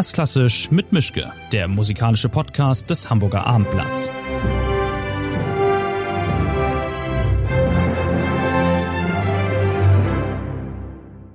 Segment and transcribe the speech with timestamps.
[0.00, 4.10] Erstklassisch mit Mischke, der musikalische Podcast des Hamburger Abendblatts.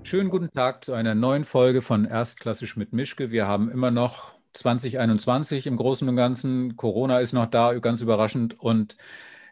[0.01, 3.29] Schönen guten Tag zu einer neuen Folge von Erstklassisch mit Mischke.
[3.29, 6.75] Wir haben immer noch 2021 im Großen und Ganzen.
[6.75, 8.59] Corona ist noch da, ganz überraschend.
[8.59, 8.97] Und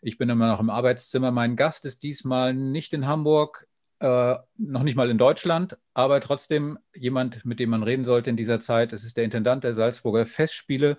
[0.01, 1.29] ich bin immer noch im Arbeitszimmer.
[1.29, 3.67] Mein Gast ist diesmal nicht in Hamburg,
[4.03, 8.35] äh, noch nicht mal in Deutschland, aber trotzdem jemand, mit dem man reden sollte in
[8.35, 8.91] dieser Zeit.
[8.91, 10.97] Es ist der Intendant der Salzburger Festspiele,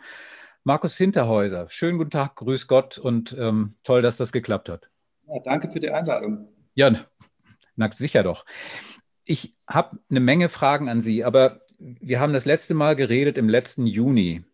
[0.65, 1.69] Markus Hinterhäuser.
[1.69, 4.89] Schönen guten Tag, grüß Gott und ähm, toll, dass das geklappt hat.
[5.29, 6.49] Ja, danke für die Einladung.
[6.75, 7.05] Ja,
[7.77, 8.47] na, sicher doch.
[9.25, 13.51] Ich habe eine Menge Fragen an Sie, aber wir haben das letzte Mal geredet im
[13.51, 14.45] letzten Juni.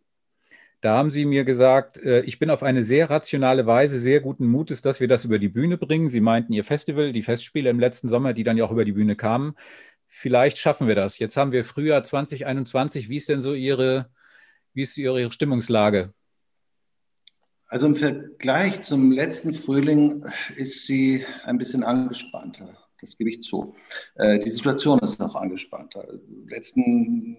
[0.81, 4.47] Da haben Sie mir gesagt, äh, ich bin auf eine sehr rationale Weise sehr guten
[4.47, 6.09] Mutes, dass wir das über die Bühne bringen.
[6.09, 8.93] Sie meinten Ihr Festival, die Festspiele im letzten Sommer, die dann ja auch über die
[8.93, 9.55] Bühne kamen.
[10.07, 11.19] Vielleicht schaffen wir das.
[11.19, 13.09] Jetzt haben wir Frühjahr 2021.
[13.11, 14.11] Wie ist denn so Ihre,
[14.73, 16.15] wie ist Ihre Stimmungslage?
[17.69, 22.77] Also im Vergleich zum letzten Frühling ist sie ein bisschen angespannter.
[23.01, 23.75] Das gebe ich zu.
[24.17, 26.09] Äh, die Situation ist noch angespannter.
[26.49, 27.37] Letzten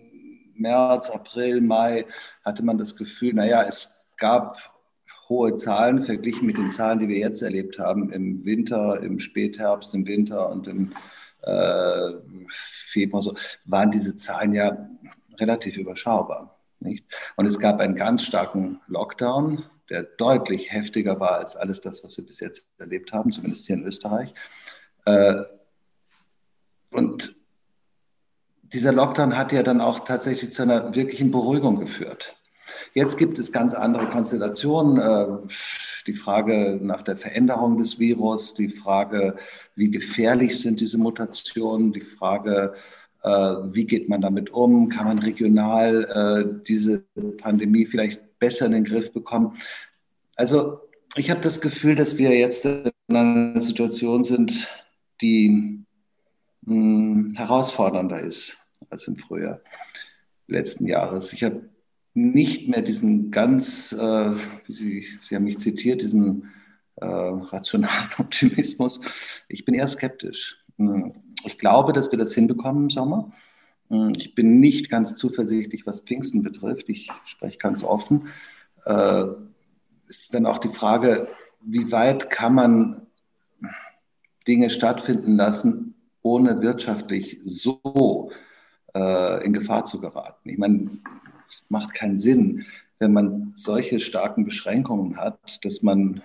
[0.62, 2.06] März, April, Mai
[2.44, 4.58] hatte man das Gefühl, naja, es gab
[5.30, 9.94] hohe Zahlen verglichen mit den Zahlen, die wir jetzt erlebt haben im Winter, im Spätherbst,
[9.96, 10.94] im Winter und im
[11.42, 12.12] äh,
[12.50, 14.90] Februar, so, waren diese Zahlen ja
[15.40, 16.60] relativ überschaubar.
[16.82, 17.06] Nicht?
[17.36, 22.18] Und es gab einen ganz starken Lockdown, der deutlich heftiger war als alles das, was
[22.18, 24.34] wir bis jetzt erlebt haben, zumindest hier in Österreich.
[25.06, 25.44] Äh,
[26.92, 27.41] und
[28.74, 32.36] dieser Lockdown hat ja dann auch tatsächlich zu einer wirklichen Beruhigung geführt.
[32.94, 34.98] Jetzt gibt es ganz andere Konstellationen.
[34.98, 35.50] Äh,
[36.08, 39.36] die Frage nach der Veränderung des Virus, die Frage,
[39.76, 42.74] wie gefährlich sind diese Mutationen, die Frage,
[43.24, 47.04] äh, wie geht man damit um, kann man regional äh, diese
[47.38, 49.54] Pandemie vielleicht besser in den Griff bekommen.
[50.36, 50.80] Also
[51.16, 54.68] ich habe das Gefühl, dass wir jetzt in einer Situation sind,
[55.22, 55.84] die
[56.66, 58.61] hm, herausfordernder ist
[58.92, 59.62] als im Frühjahr
[60.48, 61.34] letzten Jahres.
[61.34, 61.70] Ich habe
[62.14, 64.34] nicht mehr diesen ganz, äh,
[64.68, 66.52] Sie, Sie haben mich zitiert, diesen
[66.96, 69.02] äh, rationalen Optimismus.
[69.48, 70.64] Ich bin eher skeptisch.
[70.78, 71.14] Hm,
[71.46, 73.32] ich glaube, dass wir das hinbekommen im Sommer.
[73.90, 76.90] Hm, ich bin nicht ganz zuversichtlich, was Pfingsten betrifft.
[76.90, 78.28] Ich spreche ganz offen.
[78.86, 79.26] Äh,
[80.08, 81.30] ist dann auch die Frage,
[81.62, 83.08] wie weit kann man
[84.48, 88.32] Dinge stattfinden lassen, ohne wirtschaftlich so
[88.94, 90.50] in Gefahr zu geraten.
[90.50, 90.90] Ich meine,
[91.50, 92.66] es macht keinen Sinn,
[93.00, 96.22] wenn man solche starken Beschränkungen hat, dass man,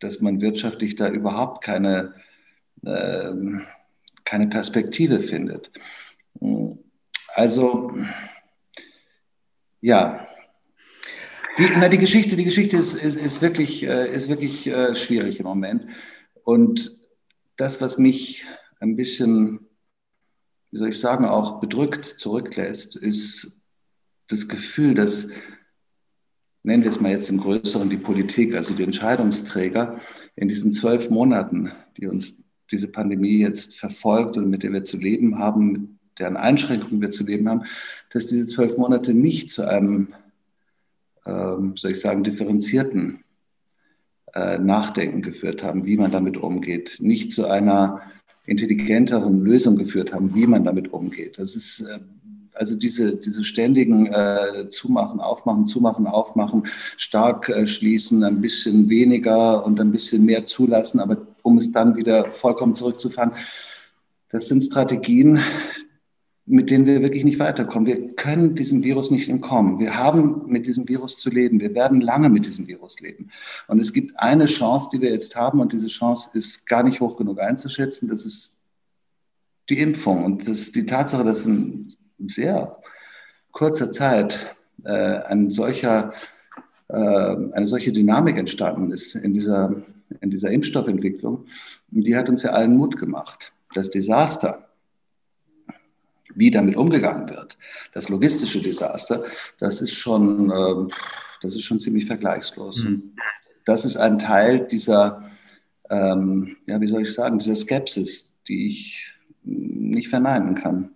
[0.00, 2.14] dass man wirtschaftlich da überhaupt keine,
[2.84, 3.32] äh,
[4.24, 5.70] keine Perspektive findet.
[7.34, 7.92] Also,
[9.80, 10.26] ja,
[11.58, 15.40] die, na, die Geschichte, die Geschichte ist, ist, ist wirklich, äh, ist wirklich äh, schwierig
[15.40, 15.86] im Moment.
[16.42, 16.98] Und
[17.56, 18.46] das, was mich
[18.80, 19.69] ein bisschen
[20.70, 23.60] wie soll ich sagen, auch bedrückt zurücklässt, ist
[24.28, 25.30] das Gefühl, dass,
[26.62, 30.00] nennen wir es mal jetzt im Größeren, die Politik, also die Entscheidungsträger
[30.36, 32.36] in diesen zwölf Monaten, die uns
[32.70, 35.82] diese Pandemie jetzt verfolgt und mit der wir zu leben haben, mit
[36.20, 37.64] deren Einschränkungen wir zu leben haben,
[38.12, 40.14] dass diese zwölf Monate nicht zu einem,
[41.26, 43.24] ähm, soll ich sagen, differenzierten
[44.34, 48.02] äh, Nachdenken geführt haben, wie man damit umgeht, nicht zu einer
[48.46, 51.38] intelligenteren Lösung geführt haben, wie man damit umgeht.
[51.38, 51.98] Das ist äh,
[52.54, 59.64] also diese, diese ständigen äh, Zumachen, Aufmachen, Zumachen, Aufmachen, stark äh, schließen, ein bisschen weniger
[59.64, 63.32] und ein bisschen mehr zulassen, aber um es dann wieder vollkommen zurückzufahren.
[64.30, 65.40] Das sind Strategien,
[66.50, 67.86] mit denen wir wirklich nicht weiterkommen.
[67.86, 69.78] Wir können diesem Virus nicht entkommen.
[69.78, 71.60] Wir haben mit diesem Virus zu leben.
[71.60, 73.30] Wir werden lange mit diesem Virus leben.
[73.68, 77.00] Und es gibt eine Chance, die wir jetzt haben, und diese Chance ist gar nicht
[77.00, 78.08] hoch genug einzuschätzen.
[78.08, 78.62] Das ist
[79.68, 80.24] die Impfung.
[80.24, 81.94] Und das die Tatsache, dass in
[82.26, 82.76] sehr
[83.52, 86.12] kurzer Zeit äh, ein solcher,
[86.88, 89.84] äh, eine solche Dynamik entstanden ist in dieser,
[90.20, 91.46] in dieser Impfstoffentwicklung.
[91.90, 93.52] Die hat uns ja allen Mut gemacht.
[93.72, 94.69] Das Desaster,
[96.34, 97.58] wie damit umgegangen wird,
[97.92, 99.24] das logistische Desaster,
[99.58, 100.92] das ist schon, äh,
[101.42, 102.84] das ist schon ziemlich vergleichslos.
[102.84, 103.14] Mhm.
[103.64, 105.30] Das ist ein Teil dieser,
[105.90, 109.04] ähm, ja, wie soll ich sagen, dieser Skepsis, die ich
[109.42, 110.90] nicht verneinen kann.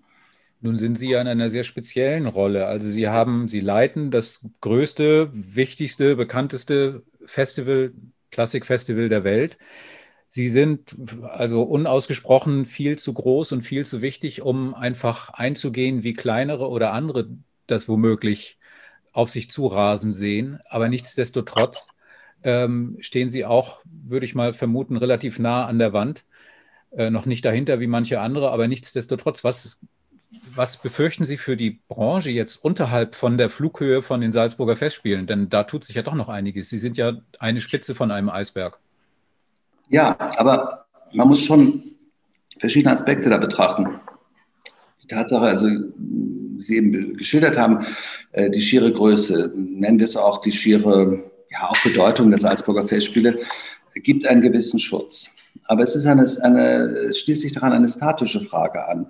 [0.60, 2.66] Nun sind Sie ja in einer sehr speziellen Rolle.
[2.66, 7.92] Also Sie haben, Sie leiten das größte, wichtigste, bekannteste Festival,
[8.30, 9.58] Klassikfestival der Welt.
[10.34, 16.12] Sie sind also unausgesprochen viel zu groß und viel zu wichtig, um einfach einzugehen, wie
[16.12, 17.28] kleinere oder andere
[17.68, 18.58] das womöglich
[19.12, 20.58] auf sich zurasen sehen.
[20.68, 21.86] Aber nichtsdestotrotz
[22.42, 26.24] ähm, stehen Sie auch, würde ich mal vermuten, relativ nah an der Wand.
[26.90, 29.78] Äh, noch nicht dahinter wie manche andere, aber nichtsdestotrotz, was,
[30.52, 35.28] was befürchten Sie für die Branche jetzt unterhalb von der Flughöhe von den Salzburger Festspielen?
[35.28, 36.70] Denn da tut sich ja doch noch einiges.
[36.70, 38.80] Sie sind ja eine Spitze von einem Eisberg.
[39.88, 41.82] Ja, aber man muss schon
[42.58, 44.00] verschiedene Aspekte da betrachten.
[45.02, 45.68] Die Tatsache, also
[46.58, 47.84] Sie eben geschildert haben,
[48.32, 52.86] äh, die schiere Größe, nennen wir es auch die schiere ja, auch Bedeutung der Salzburger
[52.86, 53.38] Festspiele,
[53.94, 55.36] gibt einen gewissen Schutz.
[55.66, 59.06] Aber es ist eine, eine schließt sich daran eine statische Frage an.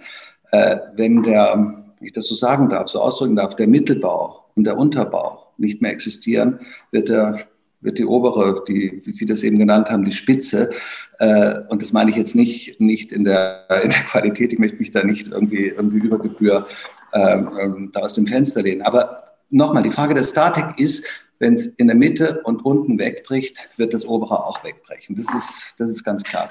[0.52, 4.76] Äh, wenn der, ich das so sagen darf, so ausdrücken darf, der Mittelbau und der
[4.76, 6.60] Unterbau nicht mehr existieren,
[6.90, 7.46] wird der
[7.84, 10.70] wird die obere, die, wie Sie das eben genannt haben, die Spitze.
[11.18, 14.52] Äh, und das meine ich jetzt nicht, nicht in, der, in der Qualität.
[14.52, 16.66] Ich möchte mich da nicht irgendwie, irgendwie über Gebühr
[17.12, 18.82] ähm, ähm, da aus dem Fenster lehnen.
[18.82, 21.06] Aber nochmal, die Frage der Statik ist,
[21.38, 25.16] wenn es in der Mitte und unten wegbricht, wird das obere auch wegbrechen.
[25.16, 26.50] Das ist, das ist ganz klar.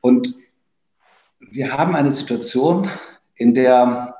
[0.00, 0.34] Und
[1.40, 2.88] wir haben eine Situation,
[3.36, 4.16] in der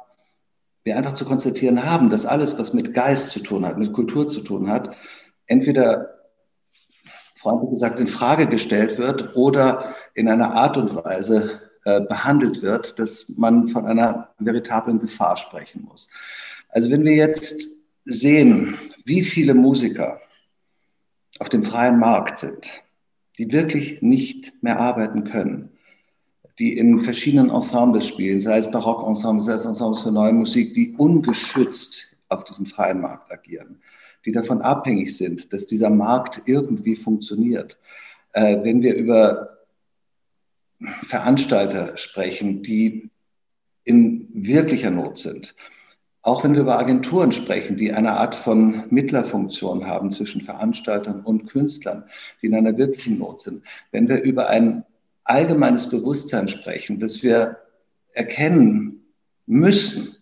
[0.85, 4.27] wir einfach zu konstatieren haben, dass alles, was mit Geist zu tun hat, mit Kultur
[4.27, 4.95] zu tun hat,
[5.47, 6.14] entweder
[7.45, 12.99] freundlich gesagt in Frage gestellt wird oder in einer Art und Weise äh, behandelt wird,
[12.99, 16.09] dass man von einer veritablen Gefahr sprechen muss.
[16.71, 17.77] Also wenn wir jetzt
[18.07, 20.23] sehen, wie viele Musiker
[21.39, 22.67] auf dem freien Markt sind,
[23.37, 25.69] die wirklich nicht mehr arbeiten können,
[26.59, 30.95] die in verschiedenen Ensembles spielen, sei es Barockensembles, sei es Ensembles für neue Musik, die
[30.97, 33.83] ungeschützt auf diesem freien Markt agieren,
[34.25, 37.79] die davon abhängig sind, dass dieser Markt irgendwie funktioniert.
[38.33, 39.59] Äh, wenn wir über
[41.07, 43.11] Veranstalter sprechen, die
[43.85, 45.55] in wirklicher Not sind,
[46.23, 51.47] auch wenn wir über Agenturen sprechen, die eine Art von Mittlerfunktion haben zwischen Veranstaltern und
[51.47, 52.05] Künstlern,
[52.41, 53.63] die in einer wirklichen Not sind,
[53.93, 54.85] wenn wir über ein
[55.25, 57.59] allgemeines Bewusstsein sprechen, dass wir
[58.15, 59.05] erkennen
[59.47, 60.17] müssen,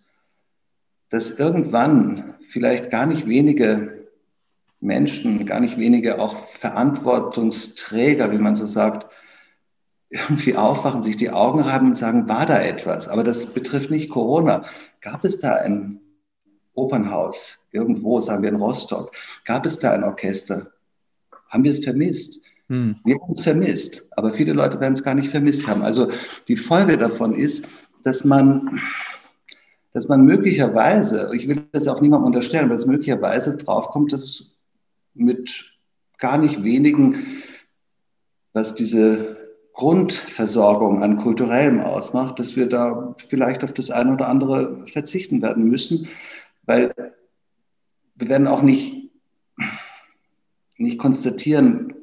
[1.11, 4.09] dass irgendwann vielleicht gar nicht wenige
[4.81, 9.07] Menschen, gar nicht wenige auch Verantwortungsträger, wie man so sagt,
[10.11, 13.09] irgendwie aufwachen, sich die Augen reiben und sagen, war da etwas?
[13.09, 14.65] Aber das betrifft nicht Corona.
[15.01, 16.01] Gab es da ein
[16.75, 19.13] Opernhaus irgendwo, sagen wir in Rostock?
[19.47, 20.71] Gab es da ein Orchester?
[21.49, 22.45] Haben wir es vermisst?
[22.69, 22.97] Hm.
[23.05, 25.83] Wir haben es vermisst, aber viele Leute werden es gar nicht vermisst haben.
[25.83, 26.11] Also
[26.49, 27.69] die Folge davon ist,
[28.05, 28.81] dass man,
[29.93, 34.59] dass man möglicherweise, ich will das auch niemandem unterstellen, dass möglicherweise draufkommt, dass es
[35.15, 35.73] mit
[36.19, 37.43] gar nicht wenigen,
[38.53, 39.37] was diese
[39.75, 45.65] Grundversorgung an kulturellem ausmacht, dass wir da vielleicht auf das eine oder andere verzichten werden
[45.65, 46.09] müssen,
[46.63, 46.95] weil
[48.15, 49.11] wir werden auch nicht,
[50.77, 51.95] nicht konstatieren,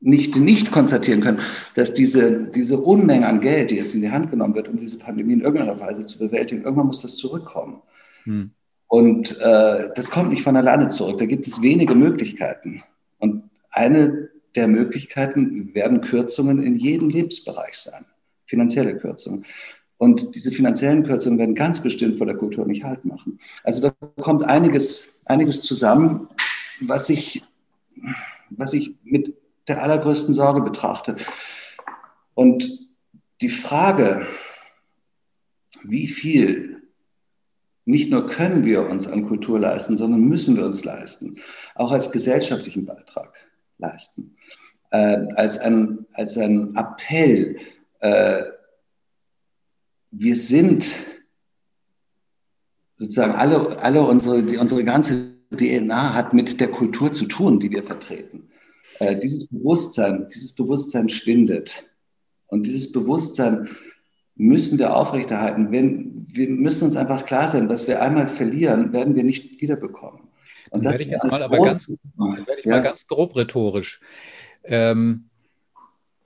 [0.00, 1.40] nicht, nicht konstatieren können,
[1.74, 4.98] dass diese, diese Unmenge an Geld, die jetzt in die Hand genommen wird, um diese
[4.98, 7.82] Pandemie in irgendeiner Weise zu bewältigen, irgendwann muss das zurückkommen.
[8.24, 8.50] Hm.
[8.86, 11.18] Und äh, das kommt nicht von alleine zurück.
[11.18, 12.82] Da gibt es wenige Möglichkeiten.
[13.18, 18.04] Und eine der Möglichkeiten werden Kürzungen in jedem Lebensbereich sein,
[18.46, 19.44] finanzielle Kürzungen.
[19.98, 23.40] Und diese finanziellen Kürzungen werden ganz bestimmt vor der Kultur nicht halt machen.
[23.64, 26.28] Also da kommt einiges, einiges zusammen,
[26.80, 27.44] was ich,
[28.50, 29.34] was ich mit
[29.68, 31.16] der allergrößten Sorge betrachte.
[32.34, 32.88] Und
[33.40, 34.26] die Frage,
[35.82, 36.82] wie viel
[37.84, 41.40] nicht nur können wir uns an Kultur leisten, sondern müssen wir uns leisten,
[41.74, 43.32] auch als gesellschaftlichen Beitrag
[43.78, 44.36] leisten
[44.90, 47.58] äh, als, ein, als ein Appell.
[48.00, 48.44] Äh,
[50.10, 50.94] wir sind
[52.94, 57.70] sozusagen alle, alle unsere, die, unsere ganze DNA hat mit der Kultur zu tun, die
[57.70, 58.50] wir vertreten.
[58.98, 61.84] Äh, dieses Bewusstsein, dieses Bewusstsein schwindet.
[62.46, 63.68] Und dieses Bewusstsein
[64.34, 65.70] müssen wir aufrechterhalten.
[65.70, 70.22] Wenn, wir müssen uns einfach klar sein, was wir einmal verlieren, werden wir nicht wiederbekommen.
[70.70, 72.72] Und das werde ich jetzt mal aber ganz, werde ich ja?
[72.72, 74.00] mal ganz grob rhetorisch.
[74.64, 75.28] Ähm,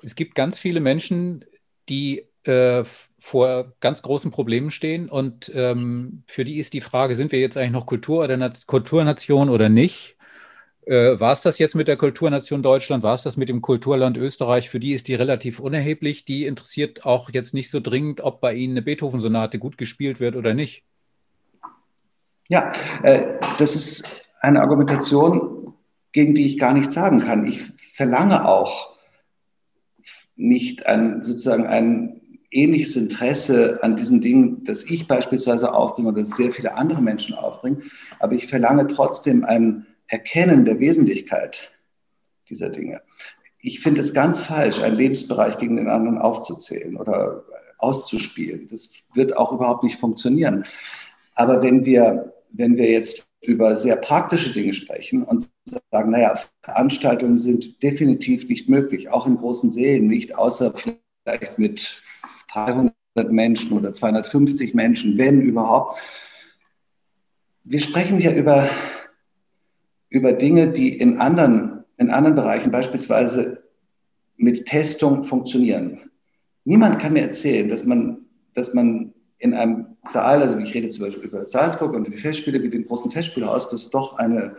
[0.02, 1.44] es gibt ganz viele Menschen,
[1.88, 2.84] die äh,
[3.18, 7.56] vor ganz großen Problemen stehen und ähm, für die ist die Frage, sind wir jetzt
[7.56, 10.16] eigentlich noch Kultur oder Kulturnation oder nicht?
[10.84, 13.04] Äh, war es das jetzt mit der Kulturnation Deutschland?
[13.04, 14.68] War es das mit dem Kulturland Österreich?
[14.68, 16.24] Für die ist die relativ unerheblich.
[16.24, 20.34] Die interessiert auch jetzt nicht so dringend, ob bei ihnen eine Beethoven-Sonate gut gespielt wird
[20.34, 20.84] oder nicht.
[22.48, 22.72] Ja,
[23.02, 25.74] äh, das ist eine Argumentation,
[26.10, 27.46] gegen die ich gar nichts sagen kann.
[27.46, 28.96] Ich verlange auch
[30.34, 32.20] nicht ein, sozusagen ein
[32.50, 37.36] ähnliches Interesse an diesen Dingen, das ich beispielsweise aufbringe oder das sehr viele andere Menschen
[37.36, 37.84] aufbringen.
[38.18, 41.72] Aber ich verlange trotzdem ein Erkennen der Wesentlichkeit
[42.50, 43.00] dieser Dinge.
[43.58, 47.44] Ich finde es ganz falsch, einen Lebensbereich gegen den anderen aufzuzählen oder
[47.78, 48.68] auszuspielen.
[48.68, 50.66] Das wird auch überhaupt nicht funktionieren.
[51.34, 55.48] Aber wenn wir, wenn wir jetzt über sehr praktische Dinge sprechen und
[55.90, 62.02] sagen, naja, Veranstaltungen sind definitiv nicht möglich, auch in großen Sälen nicht, außer vielleicht mit
[62.52, 62.92] 300
[63.30, 65.98] Menschen oder 250 Menschen, wenn überhaupt.
[67.64, 68.68] Wir sprechen ja über,
[70.12, 73.62] über Dinge, die in anderen, in anderen Bereichen, beispielsweise
[74.36, 76.10] mit Testung, funktionieren.
[76.64, 80.98] Niemand kann mir erzählen, dass man, dass man in einem Saal, also ich rede jetzt
[80.98, 84.56] über, Salzburg und die Festspiele wie dem großen Festspielhaus, das doch eine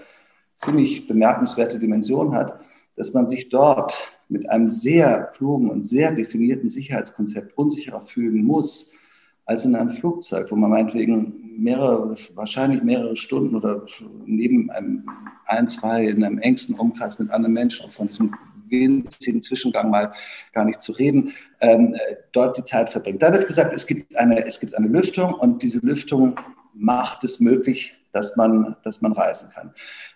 [0.55, 2.60] ziemlich bemerkenswerte Dimension hat,
[2.95, 3.93] dass man sich dort
[4.29, 8.98] mit einem sehr klugen und sehr definierten Sicherheitskonzept unsicherer fühlen muss
[9.45, 13.85] als in einem Flugzeug, wo man meinetwegen mehrere, wahrscheinlich mehrere Stunden oder
[14.25, 15.03] neben einem
[15.45, 18.33] ein, zwei in einem engsten Umkreis mit anderen Menschen, auch von diesem
[18.69, 20.13] winzigen Zwischengang mal
[20.53, 21.95] gar nicht zu reden, ähm,
[22.31, 23.21] dort die Zeit verbringt.
[23.21, 26.35] Da wird gesagt, es gibt, eine, es gibt eine Lüftung und diese Lüftung
[26.73, 29.73] macht es möglich, dass man, dass man reisen kann.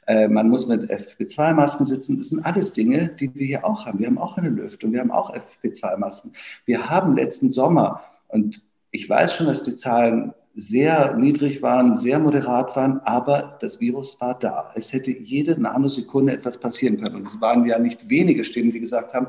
[0.07, 2.17] Äh, man muss mit FFP2-Masken sitzen.
[2.17, 3.99] Das sind alles Dinge, die wir hier auch haben.
[3.99, 6.33] Wir haben auch eine Lüftung, wir haben auch FFP2-Masken.
[6.65, 12.17] Wir haben letzten Sommer, und ich weiß schon, dass die Zahlen sehr niedrig waren, sehr
[12.17, 14.71] moderat waren, aber das Virus war da.
[14.75, 17.17] Es hätte jede Nanosekunde etwas passieren können.
[17.17, 19.27] Und es waren ja nicht wenige Stimmen, die gesagt haben,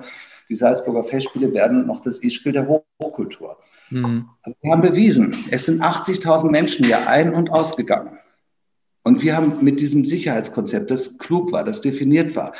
[0.48, 3.58] die Salzburger Festspiele werden noch das Ischgl der Hochkultur.
[3.90, 4.28] Mhm.
[4.62, 8.18] wir haben bewiesen, es sind 80.000 Menschen hier ein- und ausgegangen.
[9.02, 12.54] Und wir haben mit diesem Sicherheitskonzept, das klug war, das definiert war,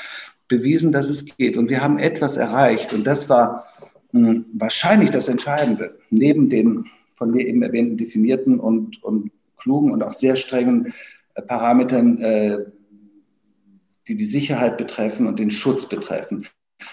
[0.46, 1.56] bewiesen, dass es geht.
[1.56, 2.92] Und wir haben etwas erreicht.
[2.92, 3.64] Und das war
[4.12, 10.12] wahrscheinlich das Entscheidende, neben den von mir eben erwähnten definierten und, und klugen und auch
[10.12, 10.94] sehr strengen
[11.34, 12.58] äh, Parametern, äh,
[14.06, 16.46] die die Sicherheit betreffen und den Schutz betreffen.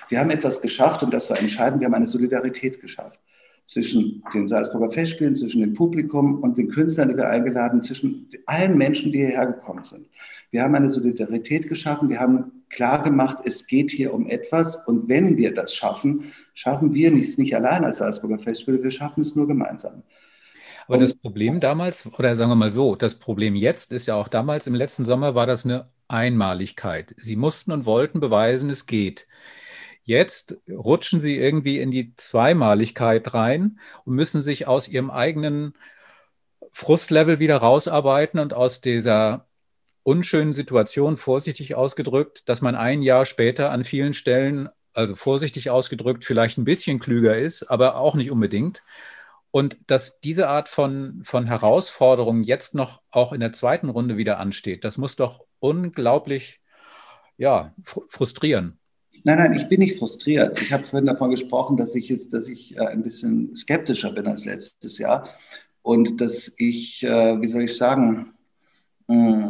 [0.10, 1.80] Wir haben etwas geschafft und das war entscheidend.
[1.80, 3.20] Wir haben eine Solidarität geschafft
[3.66, 8.78] zwischen den Salzburger Festspielen, zwischen dem Publikum und den Künstlern, die wir eingeladen, zwischen allen
[8.78, 10.08] Menschen, die hierher gekommen sind.
[10.52, 15.08] Wir haben eine Solidarität geschaffen, wir haben klar gemacht, es geht hier um etwas und
[15.08, 19.36] wenn wir das schaffen, schaffen wir es nicht allein als Salzburger Festspiele, wir schaffen es
[19.36, 20.04] nur gemeinsam.
[20.88, 24.28] Aber das Problem damals, oder sagen wir mal so, das Problem jetzt ist ja auch
[24.28, 27.16] damals im letzten Sommer war das eine Einmaligkeit.
[27.18, 29.28] Sie mussten und wollten beweisen, es geht.
[30.04, 35.74] Jetzt rutschen sie irgendwie in die Zweimaligkeit rein und müssen sich aus ihrem eigenen
[36.72, 39.48] Frustlevel wieder rausarbeiten und aus dieser
[40.06, 46.24] unschönen Situation, vorsichtig ausgedrückt, dass man ein Jahr später an vielen Stellen, also vorsichtig ausgedrückt,
[46.24, 48.84] vielleicht ein bisschen klüger ist, aber auch nicht unbedingt.
[49.50, 54.38] Und dass diese Art von, von Herausforderung jetzt noch auch in der zweiten Runde wieder
[54.38, 56.62] ansteht, das muss doch unglaublich
[57.38, 57.74] ja,
[58.08, 58.78] frustrieren.
[59.24, 60.62] Nein, nein, ich bin nicht frustriert.
[60.62, 64.28] Ich habe vorhin davon gesprochen, dass ich jetzt, dass ich äh, ein bisschen skeptischer bin
[64.28, 65.28] als letztes Jahr
[65.82, 68.36] und dass ich, äh, wie soll ich sagen,
[69.08, 69.50] äh,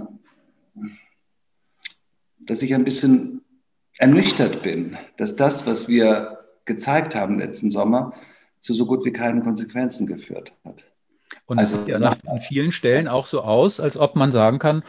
[2.40, 3.42] dass ich ein bisschen
[3.98, 8.14] ernüchtert bin, dass das, was wir gezeigt haben letzten Sommer,
[8.60, 10.84] zu so gut wie keinen Konsequenzen geführt hat.
[11.46, 14.32] Und es also, sieht ja nach, an vielen Stellen auch so aus, als ob man
[14.32, 14.84] sagen kann,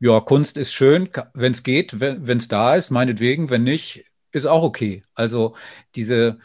[0.00, 4.46] ja, Kunst ist schön, wenn es geht, wenn es da ist, meinetwegen, wenn nicht, ist
[4.46, 5.02] auch okay.
[5.14, 5.54] Also
[5.96, 6.38] diese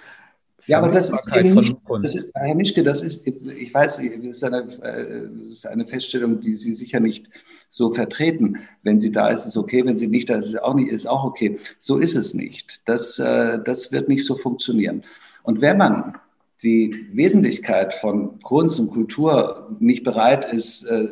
[0.65, 4.05] ja, aber das ist eben nicht, das ist, Herr Mischke, das ist, ich weiß, das
[4.05, 7.29] ist, eine, äh, das ist eine Feststellung, die Sie sicher nicht
[7.74, 8.60] so vertreten.
[8.84, 10.75] Wenn sie da ist, ist es okay, wenn sie nicht da ist, ist es auch,
[10.75, 11.58] nicht, ist auch okay.
[11.80, 12.82] So ist es nicht.
[12.86, 15.03] Das, äh, das wird nicht so funktionieren.
[15.42, 16.15] Und wenn man
[16.62, 21.10] die Wesentlichkeit von Kunst und Kultur nicht bereit ist, äh,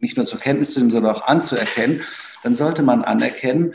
[0.00, 2.02] nicht nur zur Kenntnis zu nehmen, sondern auch anzuerkennen,
[2.42, 3.72] dann sollte man anerkennen,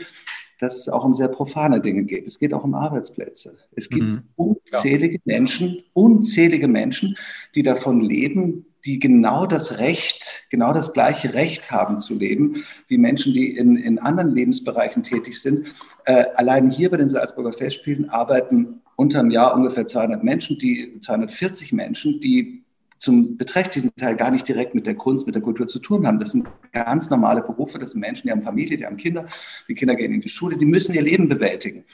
[0.60, 2.26] dass es auch um sehr profane Dinge geht.
[2.26, 3.58] Es geht auch um Arbeitsplätze.
[3.74, 4.22] Es gibt mhm.
[4.36, 5.20] unzählige ja.
[5.24, 7.16] Menschen, unzählige Menschen,
[7.56, 12.98] die davon leben, die genau das Recht, genau das gleiche Recht haben zu leben, wie
[12.98, 15.68] Menschen, die in, in anderen Lebensbereichen tätig sind.
[16.06, 21.00] Äh, allein hier bei den Salzburger Festspielen arbeiten unter einem Jahr ungefähr 200 Menschen, die
[21.00, 22.64] 240 Menschen, die
[23.00, 26.20] zum beträchtlichen Teil gar nicht direkt mit der Kunst, mit der Kultur zu tun haben.
[26.20, 29.26] Das sind ganz normale Berufe, das sind Menschen, die haben Familie, die haben Kinder,
[29.68, 31.84] die Kinder gehen in die Schule, die müssen ihr Leben bewältigen.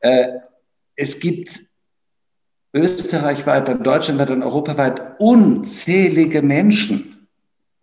[0.00, 0.28] Äh,
[0.94, 1.66] es gibt
[2.76, 7.28] österreichweit, dann deutschlandweit und europaweit unzählige Menschen,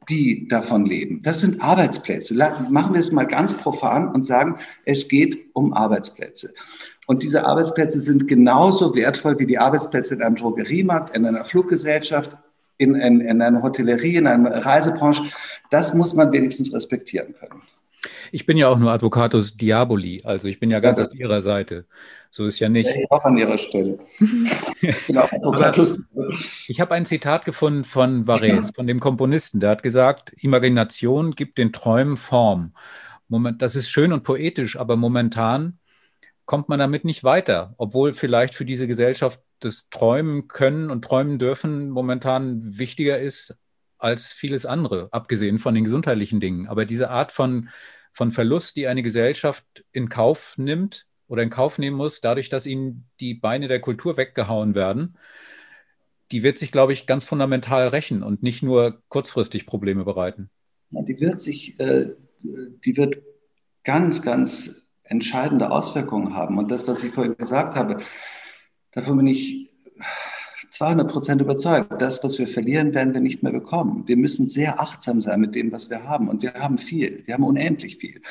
[0.10, 1.22] die davon leben.
[1.24, 2.36] Das sind Arbeitsplätze.
[2.70, 6.54] Machen wir es mal ganz profan und sagen, es geht um Arbeitsplätze.
[7.08, 12.38] Und diese Arbeitsplätze sind genauso wertvoll wie die Arbeitsplätze in einem Drogeriemarkt, in einer Fluggesellschaft,
[12.78, 15.24] in, in, in einer Hotellerie, in einer Reisebranche.
[15.70, 17.62] Das muss man wenigstens respektieren können.
[18.32, 21.42] Ich bin ja auch nur Advocatus Diaboli, also ich bin ja ganz ja, auf Ihrer
[21.42, 21.86] Seite.
[22.36, 22.90] So ist ja nicht.
[22.90, 24.00] Ich auch an Ihrer Stelle.
[25.06, 25.30] genau,
[26.68, 29.60] ich habe ein Zitat gefunden von Varese, von dem Komponisten.
[29.60, 32.74] Der hat gesagt, Imagination gibt den Träumen Form.
[33.28, 35.78] Moment, das ist schön und poetisch, aber momentan
[36.46, 41.38] kommt man damit nicht weiter, obwohl vielleicht für diese Gesellschaft das Träumen können und träumen
[41.38, 43.60] dürfen momentan wichtiger ist
[44.00, 46.68] als vieles andere, abgesehen von den gesundheitlichen Dingen.
[46.68, 47.70] Aber diese Art von,
[48.12, 52.66] von Verlust, die eine Gesellschaft in Kauf nimmt, oder in Kauf nehmen muss, dadurch, dass
[52.66, 55.18] ihnen die Beine der Kultur weggehauen werden,
[56.32, 60.50] die wird sich, glaube ich, ganz fundamental rächen und nicht nur kurzfristig Probleme bereiten.
[60.90, 62.12] Ja, die wird sich, äh,
[62.42, 63.22] die wird
[63.84, 66.58] ganz, ganz entscheidende Auswirkungen haben.
[66.58, 68.00] Und das, was ich vorhin gesagt habe,
[68.92, 69.70] davon bin ich
[70.74, 74.08] 200 Prozent überzeugt, das, was wir verlieren, werden wir nicht mehr bekommen.
[74.08, 76.28] Wir müssen sehr achtsam sein mit dem, was wir haben.
[76.28, 77.22] Und wir haben viel.
[77.28, 78.24] Wir haben unendlich viel.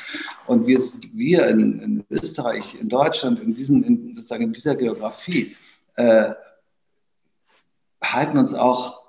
[0.45, 0.77] Und wir,
[1.13, 5.55] wir in, in Österreich, in Deutschland, in, diesen, in, sozusagen in dieser Geografie,
[5.95, 6.33] äh,
[8.03, 9.03] halten uns auch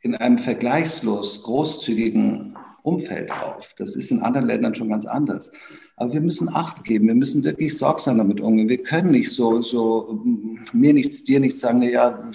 [0.00, 2.47] in einem vergleichslos großzügigen
[2.82, 3.74] Umfeld auf.
[3.76, 5.52] Das ist in anderen Ländern schon ganz anders.
[5.96, 8.68] Aber wir müssen Acht geben, wir müssen wirklich sorgsam damit umgehen.
[8.68, 10.24] Wir können nicht so, so
[10.72, 12.30] mir nichts, dir nichts sagen, ja,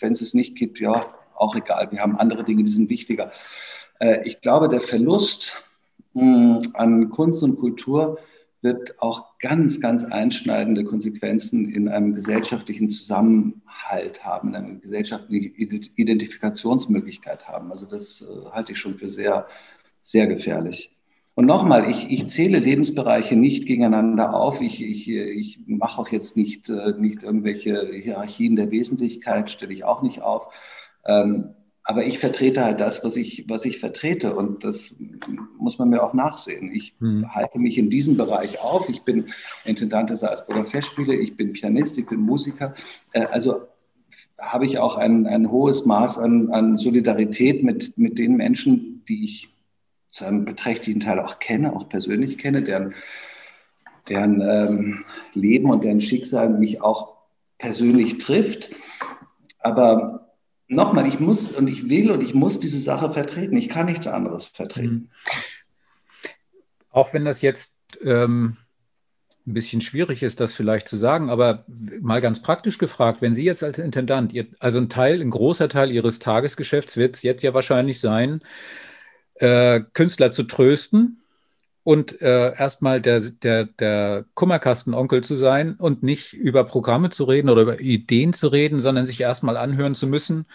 [0.00, 1.00] wenn es es nicht gibt, ja,
[1.34, 3.32] auch egal, wir haben andere Dinge, die sind wichtiger.
[3.98, 5.64] Äh, ich glaube, der Verlust
[6.14, 8.18] hm, an Kunst und Kultur
[8.64, 15.54] wird auch ganz, ganz einschneidende Konsequenzen in einem gesellschaftlichen Zusammenhalt haben, in einer gesellschaftlichen
[15.94, 17.70] Identifikationsmöglichkeit haben.
[17.70, 19.46] Also das äh, halte ich schon für sehr,
[20.02, 20.90] sehr gefährlich.
[21.34, 24.60] Und nochmal, ich, ich zähle Lebensbereiche nicht gegeneinander auf.
[24.60, 29.84] Ich, ich, ich mache auch jetzt nicht, äh, nicht irgendwelche Hierarchien der Wesentlichkeit, stelle ich
[29.84, 30.54] auch nicht auf.
[31.04, 31.54] Ähm,
[31.86, 34.34] aber ich vertrete halt das, was ich, was ich vertrete.
[34.34, 34.96] Und das
[35.58, 36.72] muss man mir auch nachsehen.
[36.72, 37.34] Ich hm.
[37.34, 38.88] halte mich in diesem Bereich auf.
[38.88, 39.26] Ich bin
[39.66, 42.74] Intendant der Salzburger Festspiele, ich bin Pianist, ich bin Musiker.
[43.12, 43.68] Äh, also
[44.40, 49.24] habe ich auch ein, ein hohes Maß an, an Solidarität mit, mit den Menschen, die
[49.24, 49.48] ich
[50.10, 52.94] zu einem beträchtlichen Teil auch kenne, auch persönlich kenne, deren,
[54.08, 57.14] deren ähm, Leben und deren Schicksal mich auch
[57.58, 58.70] persönlich trifft.
[59.58, 60.23] Aber
[60.74, 63.56] nochmal, ich muss und ich will und ich muss diese Sache vertreten.
[63.56, 64.94] Ich kann nichts anderes vertreten.
[64.94, 65.08] Mhm.
[66.90, 68.56] Auch wenn das jetzt ähm,
[69.46, 71.64] ein bisschen schwierig ist, das vielleicht zu sagen, aber
[72.00, 75.90] mal ganz praktisch gefragt, wenn Sie jetzt als Intendant, also ein Teil, ein großer Teil
[75.90, 78.40] Ihres Tagesgeschäfts wird es jetzt ja wahrscheinlich sein,
[79.34, 81.23] äh, Künstler zu trösten
[81.84, 87.50] und äh, erstmal der, der, der Kummerkastenonkel zu sein und nicht über Programme zu reden
[87.50, 90.46] oder über Ideen zu reden, sondern sich erstmal anhören zu müssen,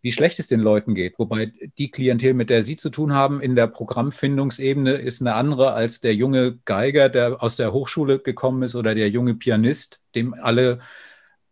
[0.00, 1.18] wie schlecht es den Leuten geht.
[1.18, 5.72] Wobei die Klientel, mit der Sie zu tun haben, in der Programmfindungsebene ist eine andere
[5.72, 10.34] als der junge Geiger, der aus der Hochschule gekommen ist oder der junge Pianist, dem
[10.34, 10.78] alle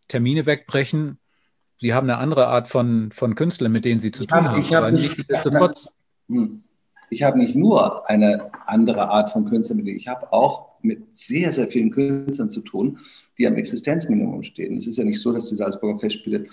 [0.07, 1.19] Termine wegbrechen.
[1.75, 4.55] Sie haben eine andere Art von, von Künstlern, mit denen Sie zu ich tun hab,
[4.55, 4.75] haben.
[4.75, 5.97] Aber nichtsdestotrotz
[6.29, 6.63] hm.
[7.09, 11.67] Ich habe nicht nur eine andere Art von Künstlern, ich habe auch mit sehr, sehr
[11.67, 12.99] vielen Künstlern zu tun,
[13.37, 14.77] die am Existenzminimum stehen.
[14.77, 16.45] Es ist ja nicht so, dass die Salzburger Festspiele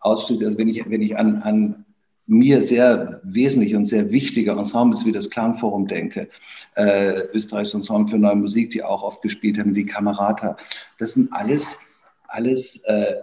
[0.00, 1.84] ausschließlich, also wenn ich, wenn ich an, an
[2.26, 6.28] mir sehr wesentliche und sehr wichtige Ensembles wie das Klangforum denke,
[6.74, 10.56] äh, österreichisches Ensemble für neue Musik, die auch oft gespielt haben, die Kamerata,
[10.98, 11.90] das sind alles,
[12.28, 13.16] alles äh,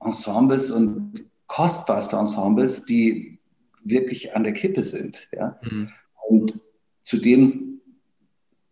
[0.00, 3.38] Ensembles und kostbarste Ensembles, die
[3.84, 5.28] wirklich an der Kippe sind.
[5.32, 5.58] Ja?
[5.62, 5.90] Mhm.
[6.28, 6.60] Und
[7.02, 7.80] zu denen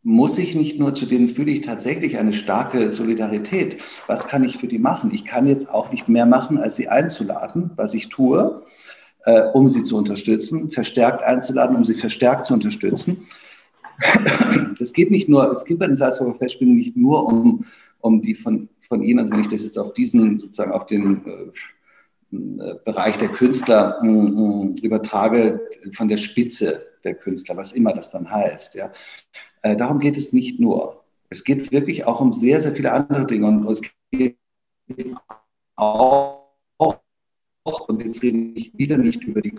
[0.03, 3.79] muss ich nicht nur, zu denen fühle ich tatsächlich eine starke Solidarität.
[4.09, 5.13] Was kann ich für die machen?
[5.15, 8.63] Ich kann jetzt auch nicht mehr machen, als sie einzuladen, was ich tue,
[9.25, 13.29] äh, um sie zu unterstützen, verstärkt einzuladen, um sie verstärkt zu unterstützen.
[14.81, 17.67] Es geht nicht nur, es geht bei den Salzburger Festspielen nicht nur um,
[18.01, 21.25] um die von, von Ihnen, also wenn ich das jetzt auf diesen, sozusagen auf den
[21.25, 21.53] äh,
[22.33, 25.61] Bereich der Künstler übertrage,
[25.95, 28.75] von der Spitze der Künstler, was immer das dann heißt.
[28.75, 28.93] Ja.
[29.63, 31.05] Äh, darum geht es nicht nur.
[31.29, 33.47] Es geht wirklich auch um sehr, sehr viele andere Dinge.
[33.47, 34.39] Und es geht
[35.77, 36.49] auch,
[37.89, 39.55] und jetzt rede ich wieder nicht über die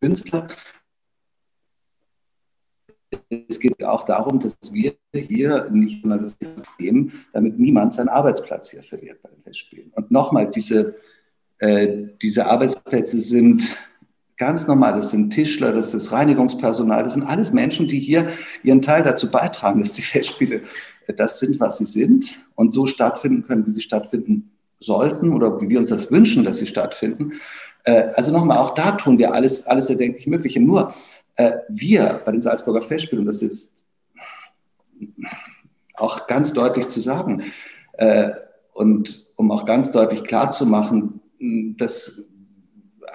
[0.00, 0.48] Künstler,
[3.48, 6.36] es geht auch darum, dass wir hier nicht nur das
[6.78, 9.92] nehmen, damit niemand seinen Arbeitsplatz hier verliert bei den Festspielen.
[9.94, 10.96] Und nochmal, diese,
[11.60, 13.62] diese Arbeitsplätze sind
[14.36, 18.30] Ganz normal, das sind Tischler, das ist Reinigungspersonal, das sind alles Menschen, die hier
[18.64, 20.62] ihren Teil dazu beitragen, dass die Festspiele
[21.16, 25.68] das sind, was sie sind und so stattfinden können, wie sie stattfinden sollten oder wie
[25.68, 27.34] wir uns das wünschen, dass sie stattfinden.
[27.84, 30.60] Äh, also nochmal, auch da tun wir alles, alles erdenklich Mögliche.
[30.60, 30.94] Nur
[31.36, 33.86] äh, wir bei den Salzburger Festspielen, und das ist
[35.94, 37.44] auch ganz deutlich zu sagen
[37.92, 38.30] äh,
[38.72, 41.20] und um auch ganz deutlich klarzumachen,
[41.76, 42.28] dass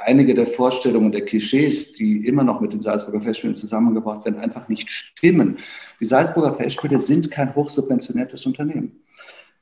[0.06, 4.70] einige der Vorstellungen, der Klischees, die immer noch mit den Salzburger Festspielen zusammengebracht werden, einfach
[4.70, 5.60] nicht stimmen.
[6.00, 9.04] Die Salzburger Festspiele sind kein hochsubventioniertes Unternehmen.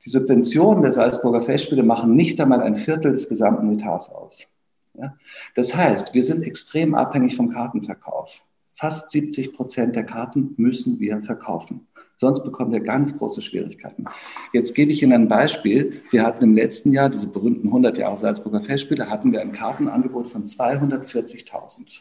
[0.04, 4.48] Die Subventionen der Salzburger Festspiele machen nicht einmal ein Viertel des gesamten Etats aus.
[4.94, 5.16] Ja?
[5.54, 8.42] Das heißt, wir sind extrem abhängig vom Kartenverkauf.
[8.74, 11.88] Fast 70 Prozent der Karten müssen wir verkaufen.
[12.20, 14.04] Sonst bekommen wir ganz große Schwierigkeiten.
[14.52, 16.02] Jetzt gebe ich Ihnen ein Beispiel.
[16.10, 20.26] Wir hatten im letzten Jahr, diese berühmten 100 Jahre Salzburger Festspiele, hatten wir ein Kartenangebot
[20.26, 22.00] von 240.000.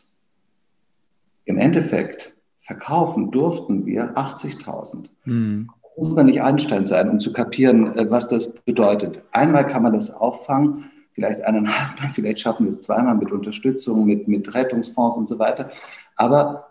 [1.46, 5.12] Im Endeffekt verkaufen durften wir 80.000.
[5.26, 5.70] Mhm.
[5.96, 9.22] Muss man nicht Einstein sein, um zu kapieren, äh, was das bedeutet.
[9.32, 14.06] Einmal kann man das auffangen, vielleicht eineinhalb Mal, vielleicht schaffen wir es zweimal mit Unterstützung,
[14.06, 15.70] mit, mit Rettungsfonds und so weiter.
[16.16, 16.70] Aber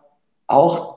[0.48, 0.95] auch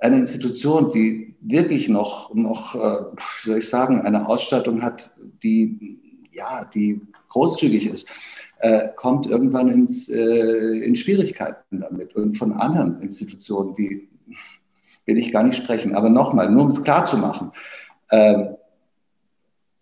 [0.00, 5.10] eine Institution, die wirklich noch, noch äh, wie soll ich sagen, eine Ausstattung hat,
[5.42, 5.98] die,
[6.32, 8.08] ja, die großzügig ist,
[8.58, 12.14] äh, kommt irgendwann ins, äh, in Schwierigkeiten damit.
[12.14, 14.08] Und von anderen Institutionen, die
[15.06, 15.94] will ich gar nicht sprechen.
[15.94, 17.52] Aber nochmal, nur um es klar zu machen,
[18.10, 18.46] äh,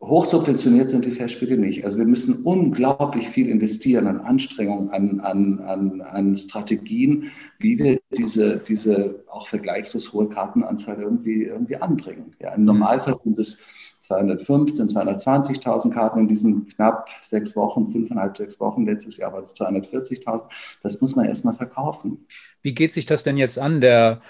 [0.03, 1.85] hochsubventioniert sind die Festspiele nicht.
[1.85, 8.01] Also wir müssen unglaublich viel investieren an Anstrengungen, an, an, an, an Strategien, wie wir
[8.11, 12.35] diese, diese auch vergleichslos hohe Kartenanzahl irgendwie, irgendwie anbringen.
[12.41, 13.65] Ja, Im Normalfall sind es
[14.01, 18.85] 215, 220.000 Karten in diesen knapp sechs Wochen, fünfeinhalb, sechs Wochen.
[18.85, 20.43] Letztes Jahr war es 240.000.
[20.83, 22.27] Das muss man erstmal verkaufen.
[22.63, 24.21] Wie geht sich das denn jetzt an, der,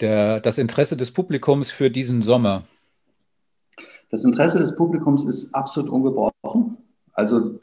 [0.00, 2.64] der, das Interesse des Publikums für diesen Sommer?
[4.10, 6.76] Das Interesse des Publikums ist absolut ungebrochen.
[7.12, 7.60] Also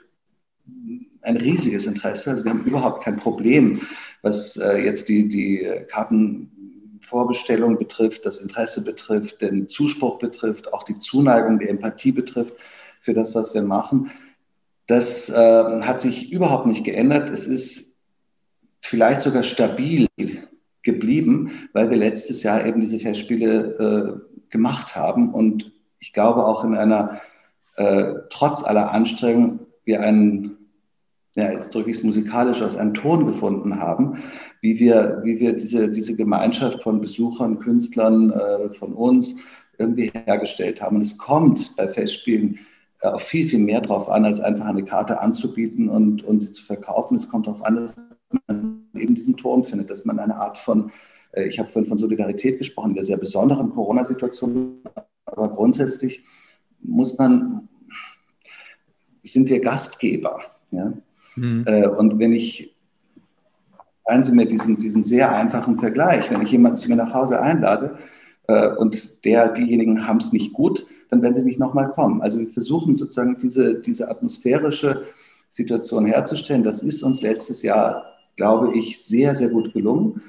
[1.21, 2.31] ein riesiges Interesse.
[2.31, 3.81] Also wir haben überhaupt kein Problem,
[4.21, 10.97] was äh, jetzt die, die Kartenvorbestellung betrifft, das Interesse betrifft, den Zuspruch betrifft, auch die
[10.97, 12.55] Zuneigung, die Empathie betrifft
[13.01, 14.11] für das, was wir machen.
[14.87, 17.29] Das äh, hat sich überhaupt nicht geändert.
[17.29, 17.93] Es ist
[18.79, 20.07] vielleicht sogar stabil
[20.81, 26.63] geblieben, weil wir letztes Jahr eben diese Festspiele äh, gemacht haben und ich glaube auch
[26.63, 27.21] in einer,
[27.75, 30.57] äh, trotz aller Anstrengung, wir einen,
[31.35, 34.23] ja, jetzt drücke ich es musikalisch aus, einen Ton gefunden haben,
[34.61, 39.41] wie wir, wie wir diese, diese Gemeinschaft von Besuchern, Künstlern, äh, von uns
[39.77, 40.97] irgendwie hergestellt haben.
[40.97, 42.59] Und es kommt bei Festspielen
[43.01, 46.51] äh, auf viel, viel mehr drauf an, als einfach eine Karte anzubieten und, und sie
[46.51, 47.17] zu verkaufen.
[47.17, 47.95] Es kommt darauf an, dass
[48.47, 50.91] man eben diesen Ton findet, dass man eine Art von,
[51.33, 54.81] äh, ich habe vorhin von Solidarität gesprochen, in der sehr besonderen Corona-Situation
[55.27, 56.23] aber grundsätzlich
[56.81, 57.67] muss man,
[59.23, 60.41] sind wir Gastgeber.
[60.71, 60.93] Ja?
[61.35, 61.63] Mhm.
[61.67, 62.75] Äh, und wenn ich,
[64.05, 67.41] seien Sie mir diesen, diesen sehr einfachen Vergleich, wenn ich jemanden zu mir nach Hause
[67.41, 67.97] einlade
[68.47, 72.21] äh, und der, diejenigen haben es nicht gut, dann werden sie nicht nochmal kommen.
[72.21, 75.03] Also wir versuchen sozusagen diese, diese atmosphärische
[75.49, 76.63] Situation herzustellen.
[76.63, 80.21] Das ist uns letztes Jahr, glaube ich, sehr, sehr gut gelungen.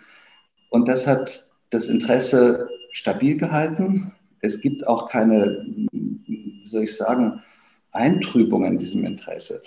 [0.70, 4.12] Und das hat das Interesse stabil gehalten.
[4.40, 7.42] Es gibt auch keine, wie soll ich sagen,
[7.92, 9.62] Eintrübung in diesem Interesse.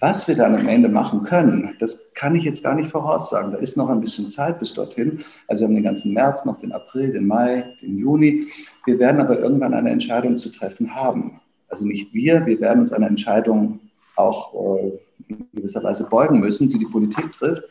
[0.00, 3.52] Was wir dann am Ende machen können, das kann ich jetzt gar nicht voraussagen.
[3.52, 5.20] Da ist noch ein bisschen Zeit bis dorthin.
[5.48, 8.46] Also wir haben den ganzen März, noch den April, den Mai, den Juni.
[8.84, 11.40] Wir werden aber irgendwann eine Entscheidung zu treffen haben.
[11.68, 13.80] Also nicht wir, wir werden uns einer Entscheidung
[14.16, 17.62] auch äh, in gewisser Weise beugen müssen, die die Politik trifft.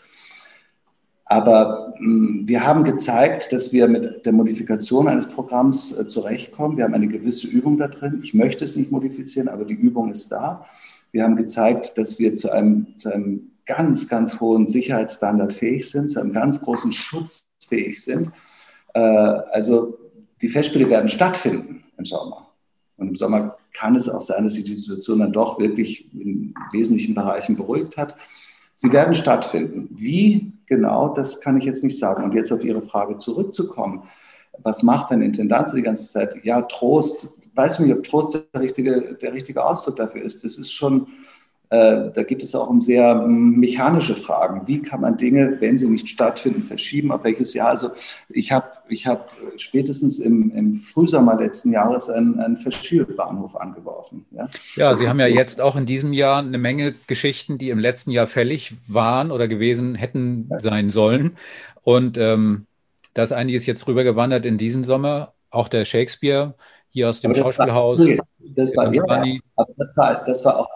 [1.26, 6.78] Aber mh, hm, wir haben gezeigt, dass wir mit der Modifikation eines Programms äh, zurechtkommen.
[6.78, 8.22] Wir haben eine gewisse Übung da drin.
[8.24, 10.66] Ich möchte es nicht modifizieren, aber die Übung ist da.
[11.12, 16.10] Wir haben gezeigt, dass wir zu einem, zu einem ganz, ganz hohen Sicherheitsstandard fähig sind,
[16.10, 18.32] zu einem ganz großen Schutz fähig sind.
[18.94, 19.98] Äh, also
[20.42, 22.50] die Festspiele werden stattfinden im Sommer.
[22.98, 26.54] Und im Sommer kann es auch sein, dass sich die Situation dann doch wirklich in
[26.72, 28.16] wesentlichen Bereichen beruhigt hat.
[28.76, 29.88] Sie werden stattfinden.
[29.92, 32.24] Wie genau, das kann ich jetzt nicht sagen.
[32.24, 34.04] Und jetzt auf Ihre Frage zurückzukommen.
[34.64, 36.44] Was macht ein Intendant so die ganze Zeit?
[36.44, 37.34] Ja, Trost.
[37.42, 40.44] Ich weiß nicht, ob Trost der richtige, der richtige Ausdruck dafür ist.
[40.44, 41.08] Das ist schon,
[41.76, 44.62] äh, da geht es auch um sehr ähm, mechanische Fragen.
[44.66, 47.12] Wie kann man Dinge, wenn sie nicht stattfinden, verschieben?
[47.12, 47.70] Auf welches Jahr?
[47.70, 47.90] Also
[48.30, 54.26] ich habe ich hab spätestens im, im Frühsommer letzten Jahres einen, einen Verschiebbahnhof angeworfen.
[54.32, 54.48] Ja?
[54.76, 58.12] ja, Sie haben ja jetzt auch in diesem Jahr eine Menge Geschichten, die im letzten
[58.12, 61.38] Jahr fällig waren oder gewesen hätten sein sollen.
[61.84, 62.68] Und ähm,
[63.14, 65.34] da ist einiges jetzt rübergewandert in diesen Sommer.
[65.50, 66.54] Auch der Shakespeare
[66.90, 68.00] hier aus dem Schauspielhaus.
[68.00, 69.04] War, das war, ja,
[69.56, 70.68] aber das war, das war auch,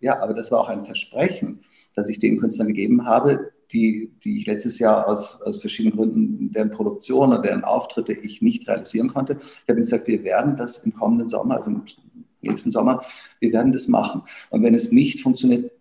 [0.00, 1.60] ja, aber das war auch ein Versprechen,
[1.94, 6.52] das ich den Künstlern gegeben habe, die, die ich letztes Jahr aus, aus verschiedenen Gründen,
[6.52, 9.38] deren Produktion oder deren Auftritte ich nicht realisieren konnte.
[9.40, 11.82] Ich habe gesagt, wir werden das im kommenden Sommer, also im
[12.42, 13.02] nächsten Sommer,
[13.40, 14.22] wir werden das machen.
[14.50, 15.72] Und wenn es nicht funktioniert,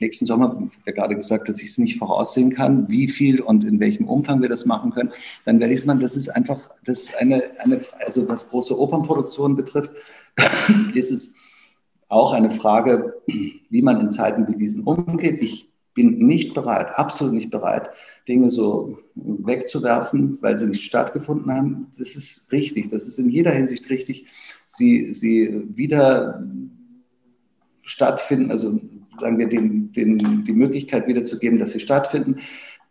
[0.00, 3.64] nächsten Sommer, ich habe gerade gesagt, dass ich es nicht voraussehen kann, wie viel und
[3.64, 5.12] in welchem Umfang wir das machen können,
[5.44, 6.00] dann werde ich es machen.
[6.00, 9.90] Das ist einfach, das ist eine, eine, also was große Opernproduktionen betrifft,
[10.94, 11.34] ist es
[12.14, 15.42] auch eine Frage, wie man in Zeiten wie diesen umgeht.
[15.42, 17.90] Ich bin nicht bereit, absolut nicht bereit,
[18.28, 21.86] Dinge so wegzuwerfen, weil sie nicht stattgefunden haben.
[21.96, 24.26] Das ist richtig, das ist in jeder Hinsicht richtig,
[24.66, 26.42] sie, sie wieder
[27.82, 28.80] stattfinden, also
[29.18, 32.40] sagen wir, den, den, die Möglichkeit wiederzugeben, dass sie stattfinden.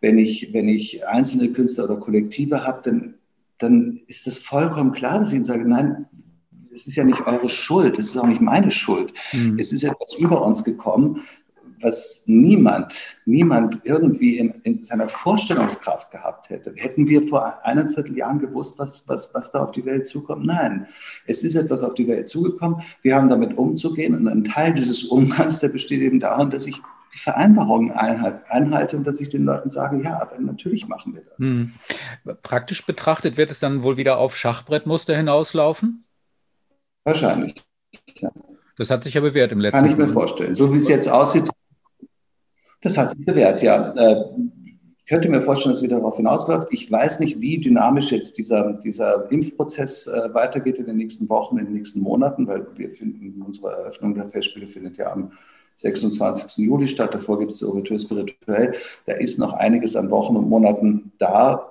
[0.00, 3.14] Wenn ich, wenn ich einzelne Künstler oder Kollektive habe, dann,
[3.58, 6.06] dann ist das vollkommen klar, dass ich ihnen sage, nein,
[6.74, 9.12] es ist ja nicht eure Schuld, es ist auch nicht meine Schuld.
[9.32, 9.58] Mhm.
[9.58, 11.22] Es ist etwas über uns gekommen,
[11.80, 12.94] was niemand,
[13.26, 16.72] niemand irgendwie in, in, seiner Vorstellungskraft gehabt hätte.
[16.76, 20.46] Hätten wir vor einem Vierteljahren gewusst, was, was, was da auf die Welt zukommt?
[20.46, 20.86] Nein,
[21.26, 22.82] es ist etwas auf die Welt zugekommen.
[23.02, 26.80] Wir haben damit umzugehen und ein Teil dieses Umgangs, der besteht eben darin, dass ich
[27.12, 31.46] die Vereinbarungen einhalte und dass ich den Leuten sage, ja, aber natürlich machen wir das.
[31.46, 31.72] Hm.
[32.42, 36.03] Praktisch betrachtet wird es dann wohl wieder auf Schachbrettmuster hinauslaufen?
[37.04, 37.54] Wahrscheinlich.
[38.18, 38.30] Ja.
[38.76, 39.94] Das hat sich ja bewährt im letzten Jahr.
[39.94, 40.54] Kann ich mir vorstellen.
[40.54, 41.48] So wie es jetzt aussieht,
[42.80, 43.92] das hat sich bewährt, ja.
[43.92, 44.24] Äh,
[44.98, 46.68] ich könnte mir vorstellen, dass es wieder darauf hinausläuft.
[46.70, 51.58] Ich weiß nicht, wie dynamisch jetzt dieser, dieser Impfprozess äh, weitergeht in den nächsten Wochen,
[51.58, 55.32] in den nächsten Monaten, weil wir finden, unsere Eröffnung der Festspiele findet ja am
[55.76, 56.64] 26.
[56.64, 57.14] Juli statt.
[57.14, 58.74] Davor gibt es die Ouverture spirituell.
[59.06, 61.70] Da ist noch einiges an Wochen und Monaten da.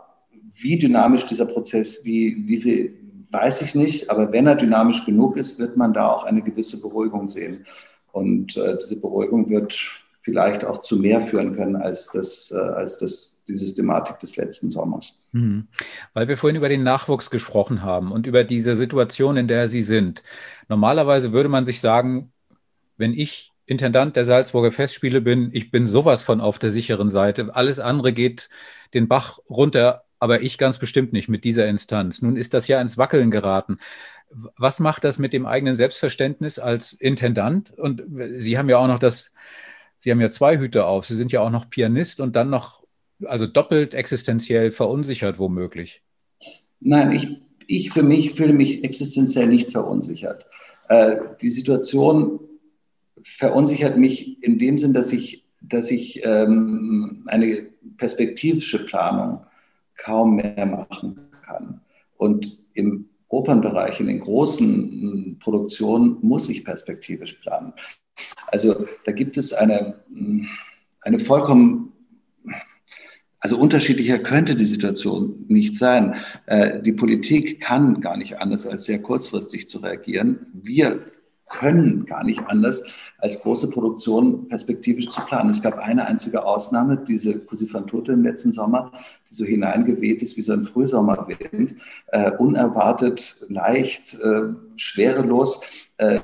[0.56, 2.94] Wie dynamisch dieser Prozess, wie, wie viel,
[3.34, 4.10] weiß ich nicht.
[4.10, 7.66] Aber wenn er dynamisch genug ist, wird man da auch eine gewisse Beruhigung sehen.
[8.12, 9.78] Und äh, diese Beruhigung wird
[10.22, 14.70] vielleicht auch zu mehr führen können als, das, äh, als das, die Systematik des letzten
[14.70, 15.22] Sommers.
[15.34, 15.68] Mhm.
[16.14, 19.82] Weil wir vorhin über den Nachwuchs gesprochen haben und über diese Situation, in der Sie
[19.82, 20.24] sind.
[20.70, 22.32] Normalerweise würde man sich sagen,
[22.96, 27.56] wenn ich Intendant der Salzburger Festspiele bin, ich bin sowas von auf der sicheren Seite.
[27.56, 28.50] Alles andere geht
[28.94, 32.22] den Bach runter, aber ich ganz bestimmt nicht mit dieser Instanz.
[32.22, 33.78] Nun ist das ja ins Wackeln geraten.
[34.58, 37.78] Was macht das mit dem eigenen Selbstverständnis als Intendant?
[37.78, 38.04] Und
[38.38, 39.34] Sie haben ja auch noch das
[40.04, 41.06] Sie haben ja zwei Hüte auf.
[41.06, 42.84] Sie sind ja auch noch Pianist und dann noch,
[43.24, 46.02] also doppelt existenziell verunsichert womöglich.
[46.82, 50.46] Nein, ich, ich für mich fühle mich existenziell nicht verunsichert.
[50.90, 52.42] Äh, die Situation
[53.24, 59.46] verunsichert mich in dem Sinn, dass ich, dass ich ähm, eine perspektivische Planung
[59.98, 61.82] kaum mehr machen kann.
[62.18, 67.74] Und im Opernbereich, in den großen Produktionen, muss ich perspektivisch planen.
[68.48, 70.04] Also da gibt es eine,
[71.02, 71.94] eine vollkommen,
[73.40, 76.16] also unterschiedlicher könnte die Situation nicht sein.
[76.46, 80.48] Äh, die Politik kann gar nicht anders, als sehr kurzfristig zu reagieren.
[80.54, 81.02] Wir
[81.54, 85.52] können gar nicht anders, als große Produktion perspektivisch zu planen.
[85.52, 88.92] Es gab eine einzige Ausnahme, diese Così fan tutte im letzten Sommer,
[89.30, 91.76] die so hineingeweht ist wie so ein Frühsommerwind,
[92.08, 95.62] äh, unerwartet, leicht, äh, schwerelos.
[95.98, 96.20] Äh,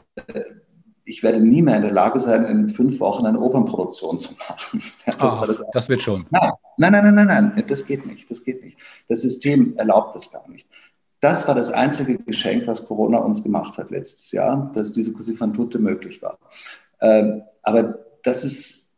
[1.06, 4.82] ich werde nie mehr in der Lage sein, in fünf Wochen eine Opernproduktion zu machen.
[5.06, 6.26] Das, Ach, das, das, wird schon.
[6.30, 8.78] Nein, nein, nein, nein, nein, nein, das geht nicht, das geht nicht.
[9.08, 10.68] Das System erlaubt das gar nicht.
[11.20, 15.36] Das war das einzige Geschenk, was Corona uns gemacht hat letztes Jahr, dass diese Così
[15.36, 16.40] fan tutte möglich war.
[17.02, 18.94] Ähm, aber das ist,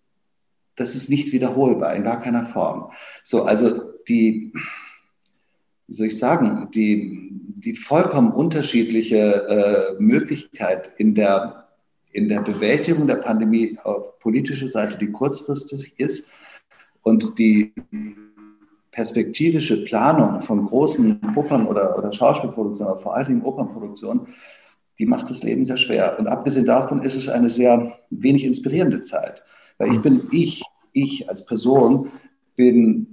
[0.75, 2.91] das ist nicht wiederholbar in gar keiner Form.
[3.23, 4.53] So, also die,
[5.87, 11.61] wie soll ich sagen, die, die vollkommen unterschiedliche äh, Möglichkeit in der
[12.13, 16.27] in der Bewältigung der Pandemie auf politischer Seite, die kurzfristig ist
[17.03, 17.73] und die
[18.91, 24.27] perspektivische Planung von großen Opern- oder, oder Schauspielproduktionen, aber vor allen Dingen Opernproduktionen,
[24.99, 26.19] die macht das Leben sehr schwer.
[26.19, 29.43] Und abgesehen davon ist es eine sehr wenig inspirierende Zeit.
[29.77, 32.11] Weil ich bin, ich, ich als Person
[32.55, 33.11] bin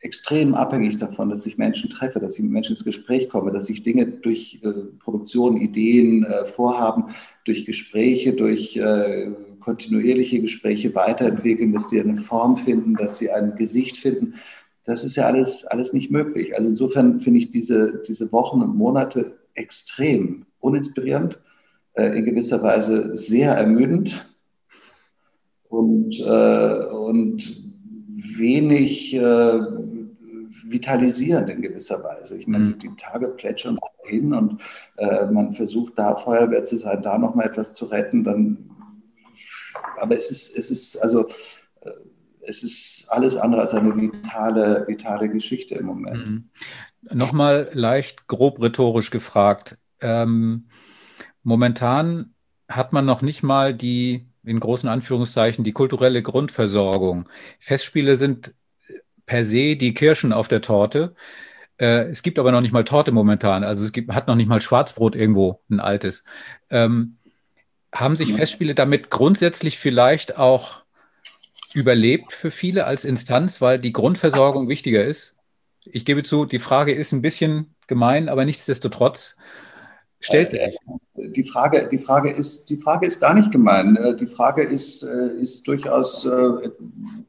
[0.00, 3.68] extrem abhängig davon, dass ich Menschen treffe, dass ich mit Menschen ins Gespräch komme, dass
[3.68, 7.14] ich Dinge durch äh, Produktion, Ideen, äh, Vorhaben,
[7.44, 13.56] durch Gespräche, durch äh, kontinuierliche Gespräche weiterentwickeln, dass die eine Form finden, dass sie ein
[13.56, 14.34] Gesicht finden.
[14.88, 16.56] Das ist ja alles, alles nicht möglich.
[16.56, 21.38] Also insofern finde ich diese, diese Wochen und Monate extrem uninspirierend,
[21.92, 24.26] äh, in gewisser Weise sehr ermüdend
[25.68, 27.70] und, äh, und
[28.38, 29.60] wenig äh,
[30.64, 32.38] vitalisierend in gewisser Weise.
[32.38, 32.78] Ich meine, mhm.
[32.78, 34.62] die Tage plätschern hin und
[34.96, 38.70] äh, man versucht da Feuerwehr zu sein, da nochmal etwas zu retten, dann
[40.00, 41.28] aber es ist, es ist also
[42.48, 46.26] es ist alles andere als eine vitale, vitale Geschichte im Moment.
[46.26, 46.50] Mhm.
[47.12, 49.76] Nochmal leicht grob rhetorisch gefragt.
[50.00, 50.68] Ähm,
[51.42, 52.34] momentan
[52.68, 57.28] hat man noch nicht mal die, in großen Anführungszeichen, die kulturelle Grundversorgung.
[57.60, 58.54] Festspiele sind
[59.26, 61.14] per se die Kirschen auf der Torte.
[61.76, 63.62] Äh, es gibt aber noch nicht mal Torte momentan.
[63.62, 66.24] Also es gibt, hat noch nicht mal Schwarzbrot irgendwo, ein altes.
[66.70, 67.18] Ähm,
[67.92, 70.82] haben sich Festspiele damit grundsätzlich vielleicht auch
[71.78, 75.36] überlebt für viele als Instanz, weil die Grundversorgung wichtiger ist?
[75.84, 79.36] Ich gebe zu, die Frage ist ein bisschen gemein, aber nichtsdestotrotz
[80.20, 80.76] stellt sich.
[81.14, 83.96] Die Frage, die, Frage ist, die Frage ist gar nicht gemein.
[83.96, 86.70] Äh, die Frage ist, äh, ist durchaus, äh,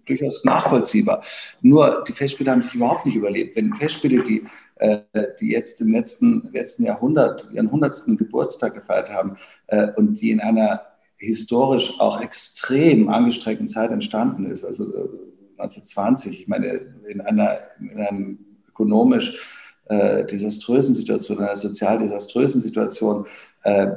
[0.06, 1.24] durchaus nachvollziehbar.
[1.62, 3.56] Nur die Festspiele haben sich überhaupt nicht überlebt.
[3.56, 4.44] Wenn Festspiele, die,
[5.42, 8.18] die jetzt im letzten, letzten Jahrhundert ihren 100.
[8.18, 9.36] Geburtstag gefeiert haben
[9.98, 10.89] und die in einer
[11.20, 14.86] historisch auch extrem angestrengten Zeit entstanden ist, also
[15.58, 19.38] 1920, ich meine, in einer, in einem ökonomisch
[19.86, 23.28] äh, desaströsen Situation, einer sozial desaströsen Situation,
[23.64, 23.88] äh,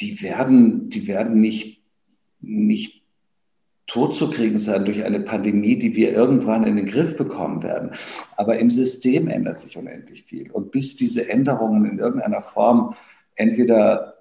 [0.00, 1.82] die werden, die werden nicht,
[2.40, 3.04] nicht
[3.86, 7.92] tot zu kriegen sein durch eine Pandemie, die wir irgendwann in den Griff bekommen werden.
[8.36, 10.50] Aber im System ändert sich unendlich viel.
[10.50, 12.94] Und bis diese Änderungen in irgendeiner Form
[13.36, 14.13] entweder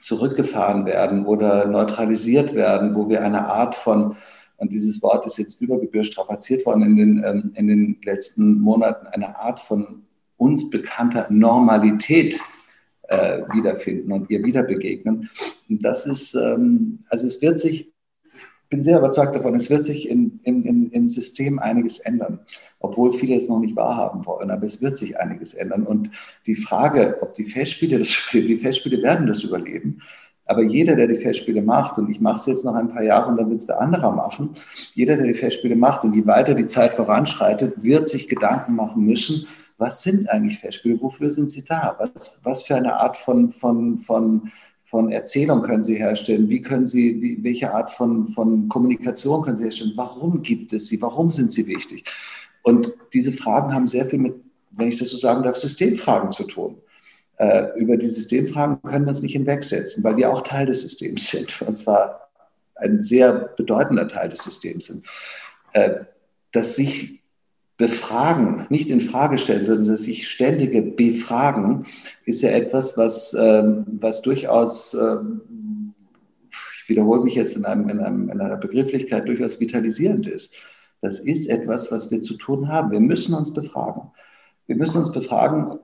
[0.00, 4.16] zurückgefahren werden oder neutralisiert werden, wo wir eine Art von
[4.58, 5.78] und dieses Wort ist jetzt über
[6.66, 10.02] worden in den, ähm, in den letzten Monaten, eine Art von
[10.36, 12.40] uns bekannter Normalität
[13.04, 15.30] äh, wiederfinden und ihr wieder begegnen.
[15.68, 17.92] Und das ist, ähm, also es wird sich, ich
[18.68, 22.40] bin sehr überzeugt davon, es wird sich in, in, im System einiges ändern,
[22.80, 25.84] obwohl viele es noch nicht wahrhaben wollen, aber es wird sich einiges ändern.
[25.84, 26.10] Und
[26.46, 30.02] die Frage, ob die Festspiele, das, die Festspiele werden das überleben,
[30.48, 33.30] aber jeder, der die Festspiele macht, und ich mache es jetzt noch ein paar Jahre
[33.30, 34.50] und dann wird es der anderer machen,
[34.94, 39.04] jeder, der die Festspiele macht und je weiter die Zeit voranschreitet, wird sich Gedanken machen
[39.04, 43.52] müssen, was sind eigentlich Festspiele, wofür sind sie da, was, was für eine Art von,
[43.52, 44.50] von, von,
[44.90, 49.56] von Erzählung können sie herstellen, wie können sie, wie, welche Art von, von Kommunikation können
[49.56, 52.04] sie herstellen, warum gibt es sie, warum sind sie wichtig.
[52.62, 54.34] Und diese Fragen haben sehr viel mit,
[54.70, 56.78] wenn ich das so sagen darf, Systemfragen zu tun
[57.38, 61.30] äh, über die Systemfragen können wir uns nicht hinwegsetzen, weil wir auch Teil des Systems
[61.30, 61.62] sind.
[61.62, 62.28] Und zwar
[62.74, 65.06] ein sehr bedeutender Teil des Systems sind.
[65.72, 66.00] Äh,
[66.52, 67.20] dass sich
[67.78, 71.86] Befragen, nicht in Frage stellen, sondern sich ständige Befragen,
[72.24, 75.94] ist ja etwas, was, ähm, was durchaus, ähm,
[76.50, 80.56] ich wiederhole mich jetzt in, einem, in, einem, in einer Begrifflichkeit, durchaus vitalisierend ist.
[81.00, 82.90] Das ist etwas, was wir zu tun haben.
[82.90, 84.10] Wir müssen uns befragen.
[84.66, 85.78] Wir müssen uns befragen,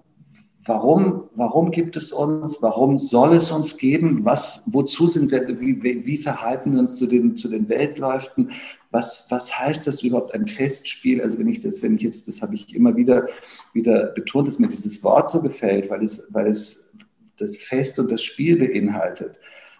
[0.66, 2.62] Warum, warum gibt es uns?
[2.62, 4.24] Warum soll es uns geben?
[4.24, 8.50] Was, wozu sind wir, wie, wie verhalten wir uns zu den, zu den Weltläufen?
[8.90, 11.20] Was, was heißt das überhaupt ein Festspiel?
[11.20, 13.28] Also wenn ich das, wenn ich jetzt, das habe ich immer wieder,
[13.74, 16.82] wieder betont, dass mir dieses Wort so gefällt, weil es, weil es
[17.36, 19.38] das Fest und das Spiel beinhaltet.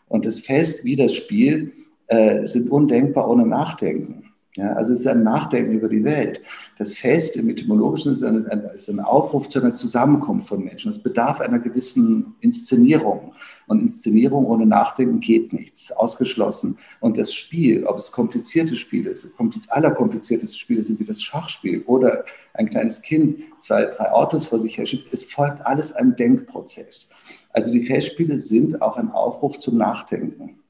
[0.08, 1.72] Und das Fest wie das Spiel
[2.08, 4.33] äh, sind undenkbar ohne Nachdenken.
[4.56, 6.40] Ja, also es ist ein Nachdenken über die Welt.
[6.78, 10.92] Das Fest im Etymologischen ist ein, ein, ist ein Aufruf zu einer Zusammenkunft von Menschen.
[10.92, 13.34] Es bedarf einer gewissen Inszenierung.
[13.66, 16.78] Und Inszenierung ohne Nachdenken geht nichts, ausgeschlossen.
[17.00, 19.26] Und das Spiel, ob es komplizierte Spiele ist,
[19.68, 24.78] allerkomplizierteste Spiele sind wie das Schachspiel oder ein kleines Kind zwei, drei Autos vor sich
[24.78, 27.10] her schiebt, es folgt alles einem Denkprozess.
[27.52, 30.60] Also die Festspiele sind auch ein Aufruf zum Nachdenken.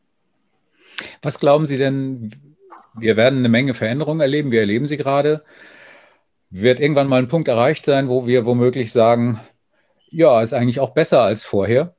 [1.21, 2.31] Was glauben Sie denn,
[2.97, 4.51] wir werden eine Menge Veränderungen erleben.
[4.51, 5.45] Wir erleben sie gerade.
[6.51, 9.41] Wird irgendwann mal ein Punkt erreicht sein, wo wir womöglich sagen,
[10.11, 11.97] ja, ist eigentlich auch besser als vorher?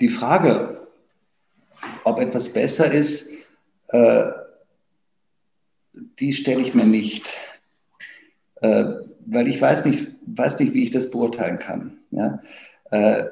[0.00, 0.86] Die Frage,
[2.04, 3.32] ob etwas besser ist,
[3.88, 4.30] äh,
[5.92, 7.36] die stelle ich mir nicht,
[8.62, 8.84] äh,
[9.26, 11.98] weil ich weiß nicht, weiß nicht, wie ich das beurteilen kann.
[12.90, 13.24] Äh,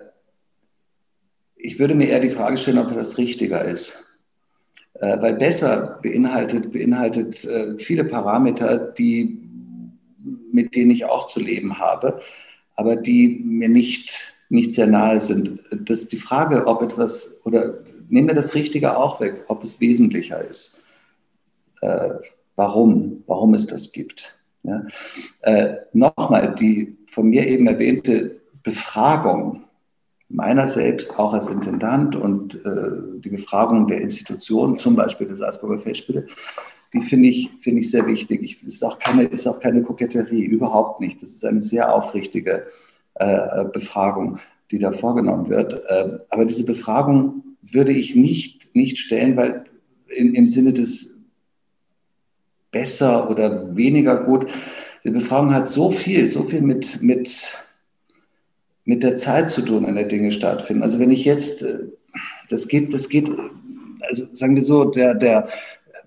[1.57, 4.21] ich würde mir eher die Frage stellen, ob das richtiger ist.
[4.95, 9.39] Äh, weil besser beinhaltet, beinhaltet äh, viele Parameter, die,
[10.53, 12.21] mit denen ich auch zu leben habe.
[12.77, 15.59] aber die mir nicht, nicht sehr nahe sind.
[15.71, 17.79] Das ist die Frage, ob etwas, oder
[18.09, 20.85] nehmen wir das Richtige auch weg, ob es wesentlicher ist.
[21.81, 22.11] Äh,
[22.55, 24.39] warum, warum es das gibt.
[24.63, 24.87] Ja?
[25.41, 29.66] Äh, Nochmal, die von mir eben erwähnte Befragung
[30.29, 35.79] meiner selbst auch als Intendant und äh, die Befragung der Institutionen, zum Beispiel des Salzburger
[35.79, 36.27] Festspiele,
[36.93, 38.43] die finde ich, finde ich sehr wichtig.
[38.43, 41.23] Ich, ist, auch keine, ist auch keine Koketterie, überhaupt nicht.
[41.23, 42.67] Das ist eine sehr aufrichtige
[43.15, 45.83] äh, Befragung, die da vorgenommen wird.
[45.89, 49.65] Äh, aber diese Befragung würde ich nicht, nicht stellen, weil
[50.09, 51.17] in, im Sinne des
[52.71, 54.47] besser oder weniger gut,
[55.05, 57.57] die Befragung hat so viel, so viel mit, mit,
[58.87, 60.83] mit der Zeit zu tun, in der Dinge stattfinden.
[60.83, 61.81] Also wenn ich jetzt, äh,
[62.49, 63.31] das geht, das geht,
[64.01, 65.49] also sagen wir so, der, der,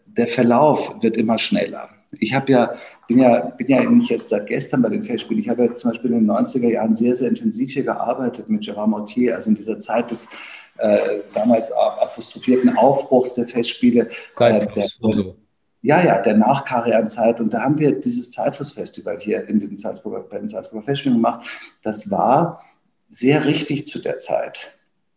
[0.05, 1.89] der Verlauf wird immer schneller.
[2.19, 2.73] Ich habe ja,
[3.07, 5.43] bin ja, bin ja nicht erst seit gestern bei den Festspielen.
[5.43, 8.63] Ich habe ja zum Beispiel in den 90er Jahren sehr, sehr intensiv hier gearbeitet mit
[8.63, 10.27] Gérard Mortier, also in dieser Zeit des
[10.77, 14.09] äh, damals apostrophierten Aufbruchs der Festspiele.
[14.39, 15.35] Äh, der, so.
[15.81, 17.39] Ja, ja, der Nach-Karian-Zeit.
[17.39, 21.47] Und da haben wir dieses Zeitflussfestival hier in den Salzburger, bei den Salzburger Festspielen gemacht.
[21.83, 22.61] Das war
[23.09, 24.71] sehr richtig zu der Zeit.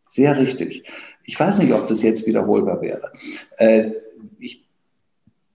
[0.07, 0.85] Sehr richtig.
[1.25, 3.13] Ich weiß nicht, ob das jetzt wiederholbar wäre.
[3.57, 3.93] Äh,
[4.39, 4.69] ich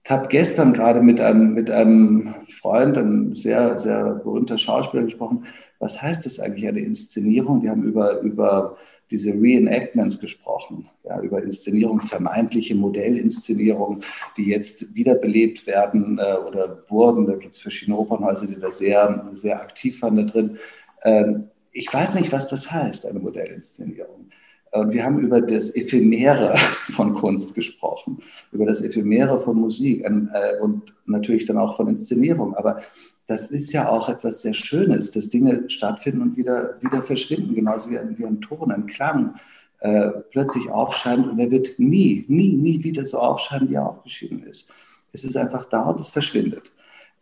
[0.08, 5.44] habe gestern gerade mit einem, mit einem Freund, einem sehr, sehr berühmter Schauspieler gesprochen.
[5.78, 7.62] Was heißt das eigentlich, eine Inszenierung?
[7.62, 8.78] Wir haben über, über
[9.10, 14.02] diese Reenactments gesprochen, ja, über Inszenierung, vermeintliche Modellinszenierungen,
[14.36, 17.26] die jetzt wiederbelebt werden äh, oder wurden.
[17.26, 20.58] Da gibt es verschiedene Opernhäuser, die da sehr, sehr aktiv waren da drin.
[21.04, 24.30] Ähm, ich weiß nicht, was das heißt, eine Modellinszenierung.
[24.70, 26.54] Und wir haben über das Ephemere
[26.92, 28.18] von Kunst gesprochen,
[28.52, 32.54] über das Ephemere von Musik äh, und natürlich dann auch von Inszenierung.
[32.54, 32.82] Aber
[33.26, 37.90] das ist ja auch etwas sehr Schönes, dass Dinge stattfinden und wieder, wieder verschwinden, genauso
[37.90, 39.34] wie ein, wie ein Ton, ein Klang
[39.80, 44.42] äh, plötzlich aufscheint und er wird nie, nie, nie wieder so aufscheinen, wie er aufgeschieden
[44.44, 44.70] ist.
[45.12, 46.72] Es ist einfach da und es verschwindet.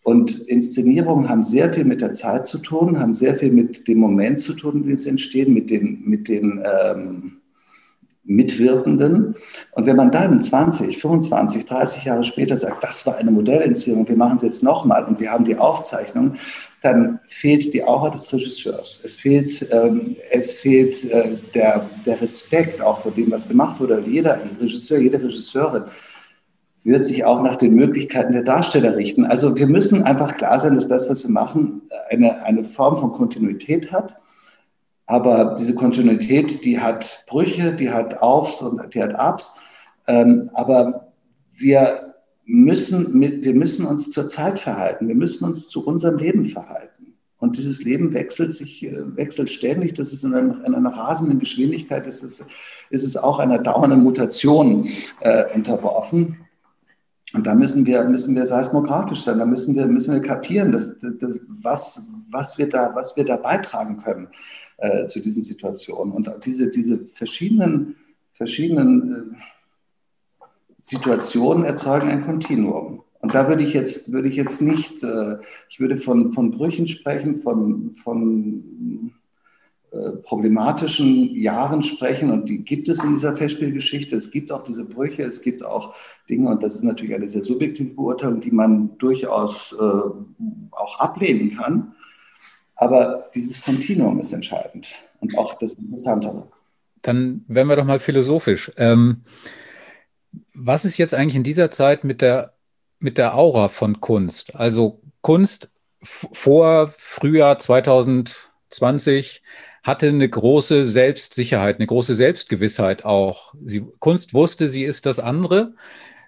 [0.03, 3.99] Und Inszenierungen haben sehr viel mit der Zeit zu tun, haben sehr viel mit dem
[3.99, 7.33] Moment zu tun, in dem sie entstehen, mit den, mit den ähm,
[8.27, 9.37] Mitwirkenden.
[9.73, 14.17] Und wenn man dann 20, 25, 30 Jahre später sagt, das war eine Modellinszenierung, wir
[14.17, 16.35] machen es jetzt nochmal und wir haben die Aufzeichnung,
[16.83, 19.01] dann fehlt die Aura des Regisseurs.
[19.03, 24.03] Es fehlt, ähm, es fehlt äh, der, der Respekt auch vor dem, was gemacht wurde.
[24.07, 25.85] Jeder Regisseur, jede Regisseurin
[26.87, 29.26] wird sich auch nach den Möglichkeiten der Darsteller richten.
[29.26, 33.11] Also wir müssen einfach klar sein, dass das, was wir machen, eine, eine Form von
[33.11, 34.14] Kontinuität hat.
[35.05, 39.61] Aber diese Kontinuität, die hat Brüche, die hat Aufs und die hat Ups.
[40.07, 41.12] Ähm, aber
[41.53, 42.14] wir
[42.45, 45.09] müssen, mit, wir müssen uns zur Zeit verhalten.
[45.09, 47.14] Wir müssen uns zu unserem Leben verhalten.
[47.39, 49.95] Und dieses Leben wechselt sich, äh, wechselt ständig.
[49.95, 52.45] Das ist in, einem, in einer rasenden Geschwindigkeit, ist es,
[52.91, 54.89] ist es auch einer dauernden Mutation
[55.20, 56.46] äh, unterworfen.
[57.37, 60.99] Und da müssen wir, müssen wir seismografisch sein, da müssen wir, müssen wir kapieren, dass,
[61.01, 64.28] dass, was, was, wir da, was wir da beitragen können
[64.78, 66.14] äh, zu diesen Situationen.
[66.14, 67.97] Und diese, diese verschiedenen,
[68.32, 70.47] verschiedenen äh,
[70.80, 73.03] Situationen erzeugen ein Kontinuum.
[73.20, 75.37] Und da würde ich jetzt, würde ich jetzt nicht, äh,
[75.68, 79.12] ich würde von, von Brüchen sprechen, von, von
[80.23, 84.17] problematischen Jahren sprechen und die gibt es in dieser Festspielgeschichte.
[84.17, 85.95] Es gibt auch diese Brüche, es gibt auch
[86.29, 91.57] Dinge und das ist natürlich eine sehr subjektive Beurteilung, die man durchaus äh, auch ablehnen
[91.57, 91.95] kann.
[92.77, 96.49] Aber dieses Kontinuum ist entscheidend und auch das Interessantere.
[97.03, 98.71] Dann werden wir doch mal philosophisch.
[98.77, 99.23] Ähm,
[100.55, 102.55] was ist jetzt eigentlich in dieser Zeit mit der,
[102.99, 104.55] mit der Aura von Kunst?
[104.55, 105.73] Also Kunst
[106.03, 109.43] vor Frühjahr 2020
[109.87, 113.55] hatte eine große Selbstsicherheit, eine große Selbstgewissheit auch.
[113.64, 115.74] Sie, Kunst wusste, sie ist das andere.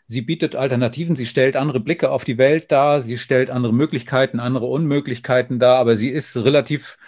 [0.06, 4.38] Sie bietet Alternativen, sie stellt andere Blicke auf die Welt dar, sie stellt andere Möglichkeiten,
[4.38, 6.98] andere Unmöglichkeiten dar, aber sie ist relativ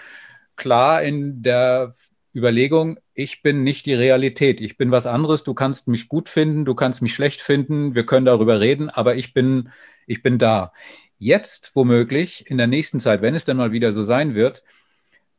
[0.57, 1.95] klar in der
[2.35, 6.65] Überlegung, ich bin nicht die Realität, ich bin was anderes, du kannst mich gut finden,
[6.65, 9.71] du kannst mich schlecht finden, wir können darüber reden, aber ich bin,
[10.07, 10.73] ich bin da.
[11.17, 14.63] Jetzt womöglich in der nächsten Zeit, wenn es dann mal wieder so sein wird,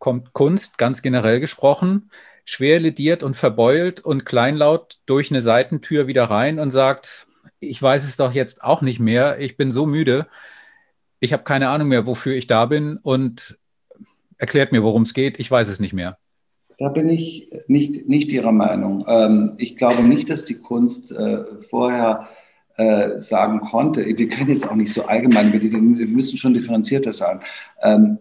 [0.01, 2.09] kommt Kunst, ganz generell gesprochen,
[2.43, 7.27] schwer lediert und verbeult und kleinlaut durch eine Seitentür wieder rein und sagt,
[7.59, 10.25] ich weiß es doch jetzt auch nicht mehr, ich bin so müde,
[11.19, 13.59] ich habe keine Ahnung mehr, wofür ich da bin und
[14.39, 16.17] erklärt mir, worum es geht, ich weiß es nicht mehr.
[16.79, 19.05] Da bin ich nicht, nicht Ihrer Meinung.
[19.07, 22.27] Ähm, ich glaube nicht, dass die Kunst äh, vorher
[22.81, 27.41] äh, sagen konnte, wir können jetzt auch nicht so allgemein, wir, müssen schon differenzierter sagen,
[27.83, 28.17] ähm,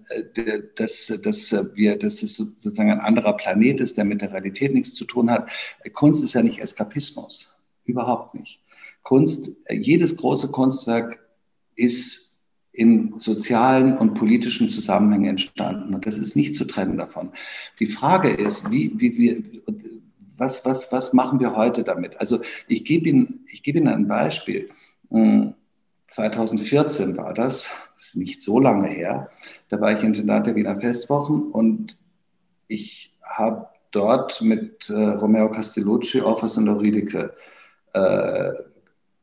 [0.77, 4.93] dass, dass, wir, dass es sozusagen ein anderer Planet ist, der mit der Realität nichts
[4.95, 5.49] zu tun hat.
[5.95, 7.49] Kunst ist ja nicht Eskapismus,
[7.87, 8.61] überhaupt nicht.
[9.03, 11.19] Kunst, jedes große Kunstwerk
[11.75, 15.95] ist in sozialen und politischen Zusammenhängen entstanden.
[15.95, 17.31] Und das ist nicht zu trennen davon.
[17.79, 19.63] Die Frage ist, wie, wie, wie,
[20.41, 22.19] was, was, was machen wir heute damit?
[22.19, 24.71] Also ich gebe Ihnen, ich gebe Ihnen ein Beispiel.
[26.09, 29.31] 2014 hm, war das, das ist nicht so lange her,
[29.69, 31.97] da war ich Intendant der Wiener Festwochen und
[32.69, 37.35] ich habe dort mit äh, Romeo Castellucci Office und Euridike
[37.93, 38.53] äh,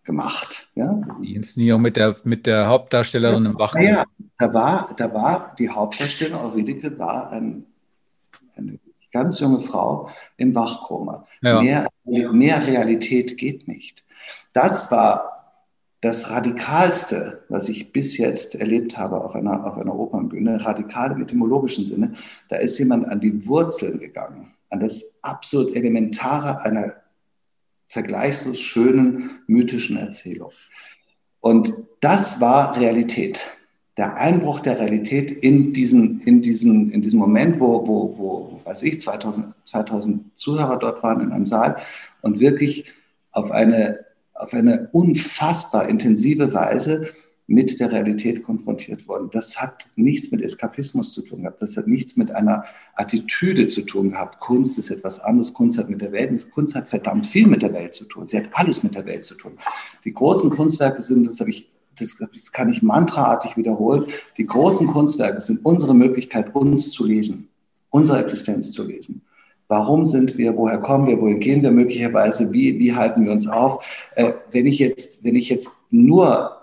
[0.04, 0.70] gemacht.
[0.76, 1.02] Ja?
[1.22, 3.84] Die Inszenierung mit der, mit der Hauptdarstellerin ja, im Wachturm.
[3.84, 4.04] Ja,
[4.38, 7.66] da war, da war die Hauptdarstellerin Euridike war ein,
[8.56, 8.78] eine
[9.12, 11.26] ganz junge Frau im Wachkoma.
[11.42, 11.62] Ja.
[11.62, 11.90] Mehr,
[12.34, 14.04] mehr Realität geht nicht.
[14.54, 15.38] Das war
[16.02, 21.24] das Radikalste, was ich bis jetzt erlebt habe auf einer, auf einer Opernbühne, radikal im
[21.24, 22.14] etymologischen Sinne,
[22.50, 26.94] da ist jemand an die Wurzeln gegangen, an das absolut Elementare einer
[27.88, 30.52] vergleichslos schönen mythischen Erzählung.
[31.40, 33.46] Und das war Realität.
[33.98, 38.84] Der Einbruch der Realität in diesen, in diesen, in diesem Moment, wo, wo, wo weiß
[38.84, 41.78] ich, 2000, 2000 Zuhörer dort waren in einem Saal
[42.22, 42.92] und wirklich
[43.32, 47.08] auf eine, auf eine unfassbar intensive Weise
[47.48, 49.30] mit der Realität konfrontiert worden.
[49.32, 51.62] Das hat nichts mit Eskapismus zu tun gehabt.
[51.62, 54.42] Das hat nichts mit einer Attitüde zu tun gehabt.
[54.42, 55.54] Kunst ist etwas anderes.
[55.54, 58.28] Kunst hat mit der Welt, Kunst hat verdammt viel mit der Welt zu tun.
[58.28, 59.54] Sie hat alles mit der Welt zu tun.
[60.04, 61.70] Die großen Kunstwerke sind, das habe ich
[62.00, 64.08] das, das kann ich mantraartig wiederholen.
[64.38, 67.50] Die großen Kunstwerke sind unsere Möglichkeit, uns zu lesen,
[67.90, 69.22] unsere Existenz zu lesen.
[69.68, 70.56] Warum sind wir?
[70.56, 71.20] Woher kommen wir?
[71.20, 72.54] Wohin gehen wir möglicherweise?
[72.54, 73.84] Wie, wie halten wir uns auf?
[74.16, 76.58] Äh, wenn ich jetzt, wenn ich jetzt nur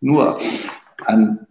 [0.00, 0.40] nur
[1.06, 1.46] an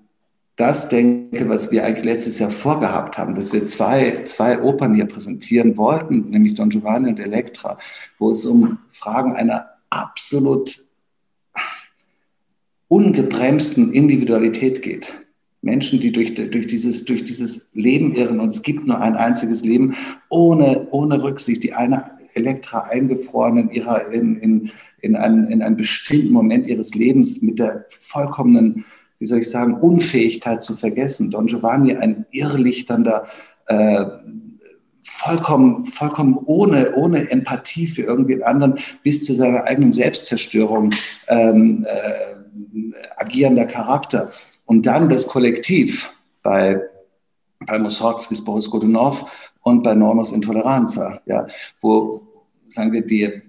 [0.56, 5.06] das denke, was wir eigentlich letztes Jahr vorgehabt haben, dass wir zwei, zwei Opern hier
[5.06, 7.78] präsentieren wollten, nämlich Don Giovanni und Elektra,
[8.18, 10.84] wo es um Fragen einer absolut
[12.90, 15.14] ungebremsten Individualität geht.
[15.62, 19.64] Menschen, die durch, durch, dieses, durch dieses Leben irren und es gibt nur ein einziges
[19.64, 19.96] Leben,
[20.30, 21.64] ohne, ohne Rücksicht.
[21.64, 24.72] Die eine Elektra eingefroren in, ihrer, in, in,
[25.02, 28.86] in, einen, in einem bestimmten Moment ihres Lebens mit der vollkommenen,
[29.20, 31.30] wie soll ich sagen, Unfähigkeit zu vergessen.
[31.30, 33.28] Don Giovanni, ein irrlichternder,
[33.68, 34.06] äh,
[35.04, 40.92] vollkommen, vollkommen ohne, ohne Empathie für irgendwen anderen bis zu seiner eigenen Selbstzerstörung
[41.28, 42.39] ähm, äh,
[43.18, 44.32] agierender Charakter.
[44.66, 46.82] Und dann das Kollektiv bei,
[47.66, 49.30] bei Mussorgskis Boris Godunov
[49.62, 51.48] und bei Normos Intoleranza, ja,
[51.82, 52.22] wo,
[52.68, 53.42] sagen wir, die,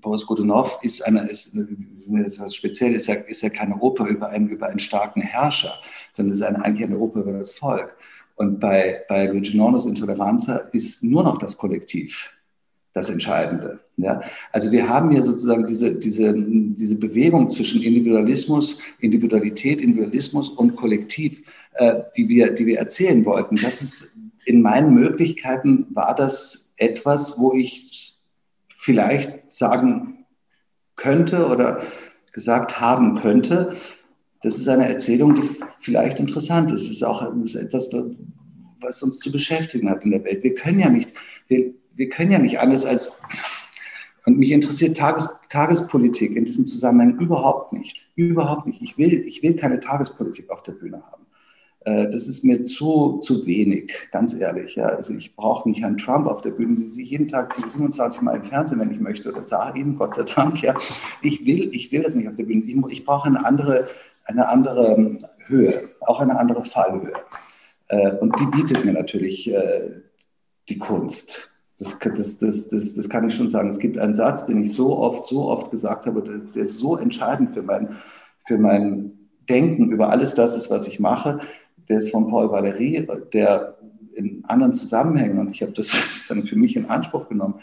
[0.00, 4.28] Boris Godunov ist eine, ist, ist was speziell, ist ja, ist ja keine Oper über
[4.28, 5.72] einen, über einen starken Herrscher,
[6.12, 7.96] sondern es ist eine, eigentlich eine Oper über das Volk.
[8.36, 12.30] Und bei, bei Luigi Nornos Intoleranza ist nur noch das Kollektiv
[12.94, 13.80] das Entscheidende.
[13.96, 14.22] Ja?
[14.52, 21.42] Also wir haben hier sozusagen diese, diese, diese Bewegung zwischen Individualismus, Individualität, Individualismus und Kollektiv,
[21.74, 23.56] äh, die, wir, die wir erzählen wollten.
[23.56, 28.16] Das ist in meinen Möglichkeiten war das etwas, wo ich
[28.76, 30.24] vielleicht sagen
[30.96, 31.82] könnte oder
[32.32, 33.76] gesagt haben könnte.
[34.42, 35.48] Das ist eine Erzählung, die
[35.80, 36.82] vielleicht interessant ist.
[36.82, 37.88] Es ist auch etwas,
[38.80, 40.44] was uns zu beschäftigen hat in der Welt.
[40.44, 41.12] Wir können ja nicht,
[41.48, 43.20] wir, wir können ja nicht alles als,
[44.26, 48.06] und mich interessiert Tages, Tagespolitik in diesem Zusammenhang überhaupt nicht.
[48.16, 48.80] Überhaupt nicht.
[48.82, 51.24] Ich will, ich will keine Tagespolitik auf der Bühne haben.
[51.84, 54.76] Äh, das ist mir zu, zu wenig, ganz ehrlich.
[54.76, 54.86] Ja.
[54.86, 56.76] Also ich brauche nicht Herrn Trump auf der Bühne.
[56.76, 60.14] Sie sehe jeden Tag 27 Mal im Fernsehen, wenn ich möchte, oder sah ihn, Gott
[60.14, 60.62] sei Dank.
[60.62, 60.74] Ja.
[61.22, 62.62] Ich, will, ich will das nicht auf der Bühne.
[62.64, 63.88] Ich, ich brauche eine andere,
[64.24, 67.12] eine andere ähm, Höhe, auch eine andere Fallhöhe.
[67.88, 69.90] Äh, und die bietet mir natürlich äh,
[70.68, 71.53] die Kunst.
[71.84, 73.68] Das, das, das, das, das kann ich schon sagen.
[73.68, 76.78] Es gibt einen Satz, den ich so oft, so oft gesagt habe, der, der ist
[76.78, 77.96] so entscheidend für mein,
[78.46, 79.12] für mein
[79.48, 81.40] Denken über alles das ist, was ich mache.
[81.88, 83.76] Der ist von Paul Valéry, der
[84.14, 85.90] in anderen Zusammenhängen, und ich habe das
[86.44, 87.60] für mich in Anspruch genommen,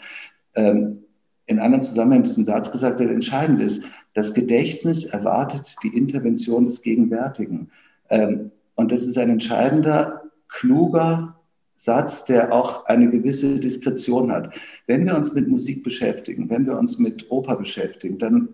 [0.54, 1.04] ähm,
[1.46, 3.86] in anderen Zusammenhängen diesen Satz gesagt, der entscheidend ist.
[4.14, 7.70] Das Gedächtnis erwartet die Intervention des Gegenwärtigen.
[8.10, 11.40] Ähm, und das ist ein entscheidender, kluger,
[11.82, 14.54] Satz, der auch eine gewisse Diskretion hat.
[14.86, 18.50] Wenn wir uns mit Musik beschäftigen, wenn wir uns mit Oper beschäftigen, dann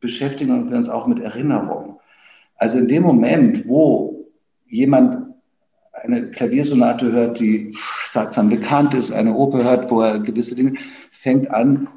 [0.00, 1.98] beschäftigen wir uns auch mit Erinnerung.
[2.56, 4.26] Also in dem Moment, wo
[4.66, 5.28] jemand
[5.94, 7.74] eine Klaviersonate hört, die
[8.04, 10.74] sattsam bekannt ist, eine Oper hört, wo er gewisse Dinge,
[11.10, 11.88] fängt an,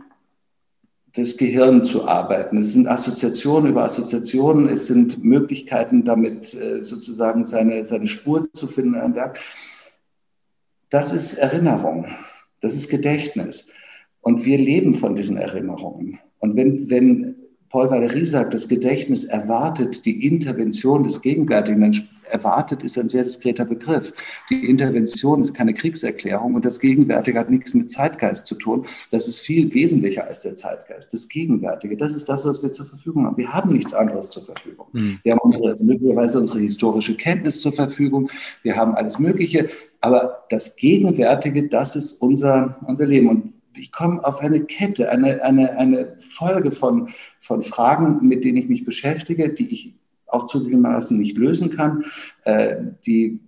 [1.18, 2.60] das Gehirn zu arbeiten.
[2.60, 8.68] Es sind Assoziationen über Assoziationen, es sind Möglichkeiten, damit äh, sozusagen seine, seine Spur zu
[8.68, 9.42] finden in einem Werk.
[10.90, 12.08] Das ist Erinnerung,
[12.62, 13.72] das ist Gedächtnis.
[14.22, 16.20] Und wir leben von diesen Erinnerungen.
[16.40, 17.36] Und wenn, wenn
[17.70, 23.24] Paul Valéry sagt, das Gedächtnis erwartet die Intervention des Gegenwärtigen, dann erwartet ist ein sehr
[23.24, 24.14] diskreter Begriff.
[24.50, 28.86] Die Intervention ist keine Kriegserklärung und das Gegenwärtige hat nichts mit Zeitgeist zu tun.
[29.12, 31.14] Das ist viel wesentlicher als der Zeitgeist.
[31.14, 33.38] Das Gegenwärtige, das ist das, was wir zur Verfügung haben.
[33.38, 34.88] Wir haben nichts anderes zur Verfügung.
[34.94, 35.20] Mhm.
[35.24, 38.30] Wir haben unsere, möglicherweise unsere historische Kenntnis zur Verfügung.
[38.64, 39.70] Wir haben alles Mögliche.
[40.02, 43.30] Aber das Gegenwärtige, das ist unser, unser Leben.
[43.30, 47.10] Und ich komme auf eine Kette, eine, eine, eine Folge von,
[47.40, 49.94] von Fragen, mit denen ich mich beschäftige, die ich
[50.36, 52.06] auch zugegebenermaßen nicht lösen kann,
[52.44, 52.76] äh,
[53.06, 53.40] die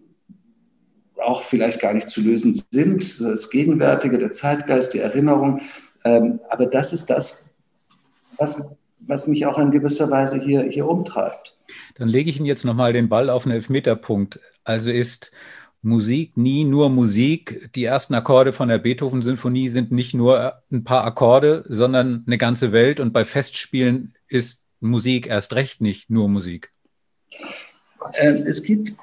[1.22, 3.22] auch vielleicht gar nicht zu lösen sind.
[3.22, 5.62] Das Gegenwärtige, der Zeitgeist, die Erinnerung.
[6.04, 7.56] Ähm, aber das ist das,
[8.38, 11.56] was, was mich auch in gewisser Weise hier, hier umtreibt.
[11.96, 14.40] Dann lege ich Ihnen jetzt nochmal den Ball auf einen Elfmeterpunkt.
[14.64, 15.32] Also ist
[15.82, 17.70] Musik nie nur Musik.
[17.76, 22.72] Die ersten Akkorde von der Beethoven-Symphonie sind nicht nur ein paar Akkorde, sondern eine ganze
[22.72, 23.00] Welt.
[23.00, 26.72] Und bei Festspielen ist Musik erst recht nicht nur Musik.
[28.14, 28.96] Äh, es, geht,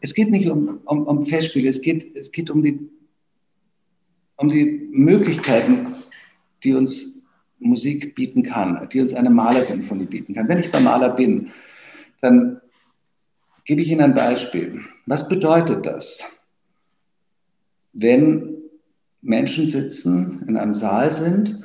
[0.00, 2.78] es geht nicht um, um, um Festspiele, es geht, es geht um, die,
[4.36, 5.96] um die Möglichkeiten,
[6.62, 7.26] die uns
[7.58, 10.48] Musik bieten kann, die uns eine Malersymphonie bieten kann.
[10.48, 11.50] Wenn ich beim Maler bin,
[12.20, 12.60] dann
[13.64, 14.80] gebe ich Ihnen ein Beispiel.
[15.06, 16.44] Was bedeutet das,
[17.92, 18.56] wenn
[19.20, 21.60] Menschen sitzen, in einem Saal sind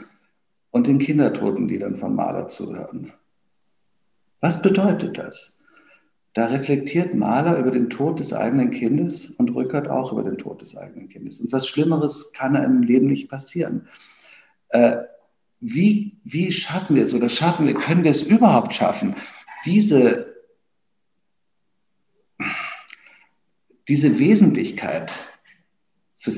[0.72, 3.14] und den Kindertotenliedern von Maler zuhören?
[4.46, 5.60] Was bedeutet das?
[6.34, 10.62] Da reflektiert Maler über den Tod des eigenen Kindes und Rückert auch über den Tod
[10.62, 11.42] des eigenen Kindes.
[11.42, 13.88] Und was Schlimmeres kann im Leben nicht passieren.
[14.70, 14.98] Äh,
[15.60, 19.16] wie, wie schaffen wir es oder schaffen wir, können wir es überhaupt schaffen,
[19.66, 20.36] diese
[23.88, 25.18] diese Wesentlichkeit
[26.18, 26.34] zu,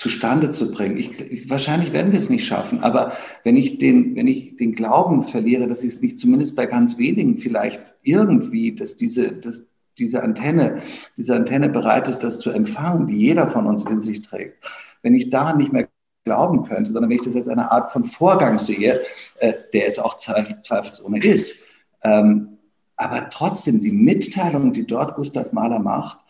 [0.00, 0.96] zustande zu bringen.
[0.96, 3.12] Ich, wahrscheinlich werden wir es nicht schaffen, aber
[3.44, 6.96] wenn ich, den, wenn ich den Glauben verliere, dass ich es nicht zumindest bei ganz
[6.96, 9.66] wenigen vielleicht irgendwie, dass diese, dass
[9.98, 10.80] diese Antenne,
[11.18, 14.64] diese Antenne bereit ist, das zu empfangen, die jeder von uns in sich trägt,
[15.02, 15.86] wenn ich daran nicht mehr
[16.24, 19.02] glauben könnte, sondern wenn ich das als eine Art von Vorgang sehe,
[19.38, 21.62] äh, der es auch zweifelsohne ist,
[22.02, 22.56] ähm,
[22.96, 26.24] aber trotzdem die Mitteilung, die dort Gustav Mahler macht,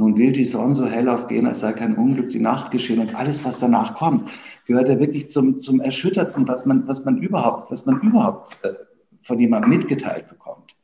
[0.00, 3.14] nun will die Sonne so hell aufgehen, als sei kein Unglück die Nacht geschehen und
[3.14, 4.24] alles, was danach kommt,
[4.66, 8.72] gehört ja wirklich zum, zum Erschüttertsten, was man, was man überhaupt, was man überhaupt äh,
[9.22, 10.74] von jemandem mitgeteilt bekommt.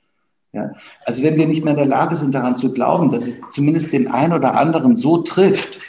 [0.52, 0.74] Ja?
[1.06, 3.94] Also wenn wir nicht mehr in der Lage sind, daran zu glauben, dass es zumindest
[3.94, 5.80] den einen oder anderen so trifft,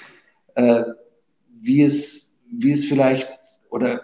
[0.56, 0.84] äh,
[1.50, 3.28] wie, es, wie es vielleicht
[3.70, 4.00] oder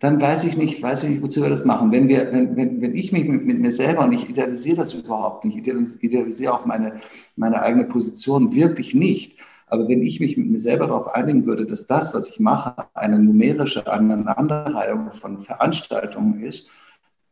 [0.00, 1.90] dann weiß ich nicht, weiß ich nicht, wozu wir das machen.
[1.90, 4.94] Wenn, wir, wenn, wenn, wenn ich mich mit, mit mir selber, und ich idealisiere das
[4.94, 7.00] überhaupt nicht, ich idealisiere auch meine,
[7.34, 9.36] meine eigene Position wirklich nicht,
[9.66, 12.86] aber wenn ich mich mit mir selber darauf einigen würde, dass das, was ich mache,
[12.94, 16.70] eine numerische Aneinanderreihung von Veranstaltungen ist,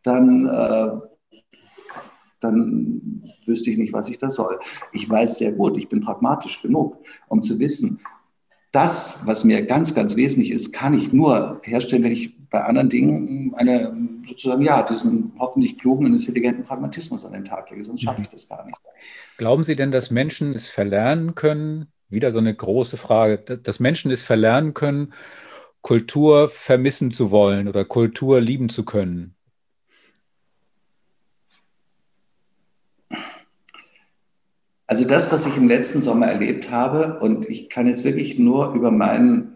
[0.02, 0.90] dann, äh,
[2.40, 4.58] dann wüsste ich nicht, was ich da soll.
[4.92, 6.98] Ich weiß sehr gut, ich bin pragmatisch genug,
[7.28, 8.00] um zu wissen,
[8.72, 12.88] das, was mir ganz, ganz wesentlich ist, kann ich nur herstellen, wenn ich bei anderen
[12.88, 18.02] Dingen eine, sozusagen, ja, diesen hoffentlich klugen und intelligenten Pragmatismus an den Tag lege, sonst
[18.02, 18.76] schaffe ich das gar nicht.
[19.38, 21.86] Glauben Sie denn, dass Menschen es verlernen können?
[22.08, 25.12] Wieder so eine große Frage, dass Menschen es verlernen können,
[25.80, 29.36] Kultur vermissen zu wollen oder Kultur lieben zu können?
[34.88, 38.72] Also das, was ich im letzten Sommer erlebt habe, und ich kann jetzt wirklich nur
[38.72, 39.55] über, meinen,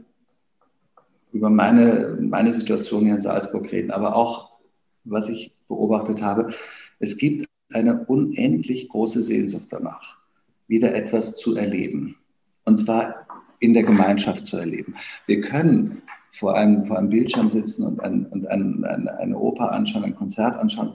[1.33, 4.59] über meine, meine Situation hier in Salzburg reden, aber auch,
[5.05, 6.51] was ich beobachtet habe,
[6.99, 10.19] es gibt eine unendlich große Sehnsucht danach,
[10.67, 12.17] wieder etwas zu erleben.
[12.65, 13.27] Und zwar
[13.61, 14.95] in der Gemeinschaft zu erleben.
[15.27, 16.03] Wir können
[16.33, 20.15] vor einem, vor einem Bildschirm sitzen und, ein, und ein, ein, eine Oper anschauen, ein
[20.15, 20.95] Konzert anschauen.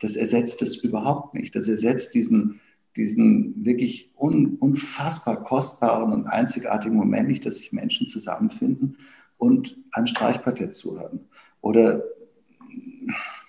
[0.00, 1.54] Das ersetzt es überhaupt nicht.
[1.54, 2.60] Das ersetzt diesen,
[2.96, 8.96] diesen wirklich un, unfassbar kostbaren und einzigartigen Moment nicht, dass sich Menschen zusammenfinden
[9.38, 11.28] und einem Streichquartett zuhören
[11.60, 12.02] oder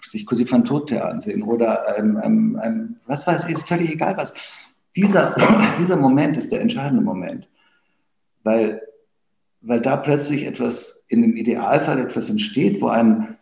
[0.01, 4.17] sich Così fan tutte ansehen oder einem, einem, einem, was weiß ich, ist völlig egal
[4.17, 4.33] was.
[4.95, 5.35] Dieser,
[5.79, 7.49] dieser Moment ist der entscheidende Moment,
[8.43, 8.81] weil,
[9.61, 13.37] weil da plötzlich etwas, in dem Idealfall etwas entsteht, wo ein,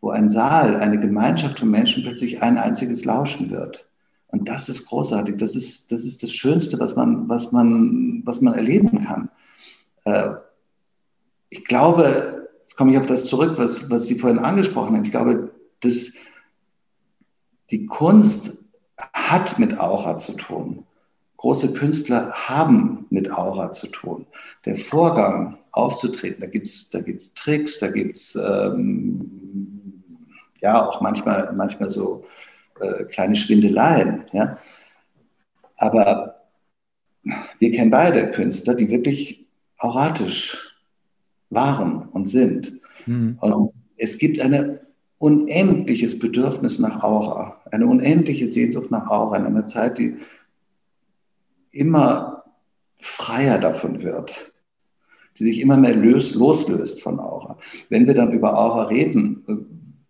[0.00, 3.86] wo ein Saal, eine Gemeinschaft von Menschen plötzlich ein einziges Lauschen wird.
[4.28, 5.36] Und das ist großartig.
[5.38, 9.30] Das ist das, ist das Schönste, was man, was, man, was man erleben kann.
[10.04, 10.34] Äh,
[11.54, 15.04] ich glaube, jetzt komme ich auf das zurück, was, was Sie vorhin angesprochen haben.
[15.04, 16.18] Ich glaube, dass
[17.70, 18.64] die Kunst
[19.12, 20.84] hat mit Aura zu tun.
[21.36, 24.26] Große Künstler haben mit Aura zu tun.
[24.64, 30.02] Der Vorgang aufzutreten, da gibt es da gibt's Tricks, da gibt es ähm,
[30.60, 32.24] ja auch manchmal, manchmal so
[32.80, 34.24] äh, kleine Schwindeleien.
[34.32, 34.58] Ja?
[35.76, 36.34] Aber
[37.60, 39.46] wir kennen beide Künstler, die wirklich
[39.78, 40.73] auratisch
[41.54, 42.80] waren und sind.
[43.06, 43.38] Mhm.
[43.40, 44.78] Und es gibt ein
[45.18, 50.16] unendliches Bedürfnis nach Aura, eine unendliche Sehnsucht nach Aura in einer Zeit, die
[51.70, 52.44] immer
[53.00, 54.52] freier davon wird,
[55.38, 57.58] die sich immer mehr löst, loslöst von Aura.
[57.88, 59.44] Wenn wir dann über Aura reden,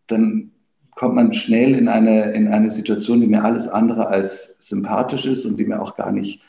[0.07, 0.51] dann
[0.95, 5.45] kommt man schnell in eine, in eine Situation, die mir alles andere als sympathisch ist
[5.45, 6.41] und die mir auch gar nicht,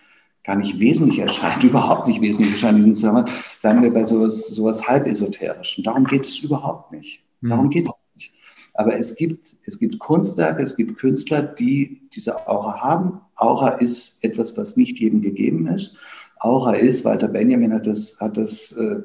[0.45, 2.83] gar nicht wesentlich erscheint, überhaupt nicht wesentlich erscheint.
[2.83, 3.29] In Zusammenhang
[3.61, 5.77] bleiben wir bei sowas, sowas halb esoterisch.
[5.77, 7.21] Und darum geht es überhaupt nicht.
[7.41, 7.49] Mhm.
[7.49, 8.33] Darum geht es nicht.
[8.73, 13.21] Aber es gibt, es gibt Kunstwerke, es gibt Künstler, die diese Aura haben.
[13.35, 15.99] Aura ist etwas, was nicht jedem gegeben ist.
[16.39, 19.01] Aura ist, Walter Benjamin hat das, hat das äh,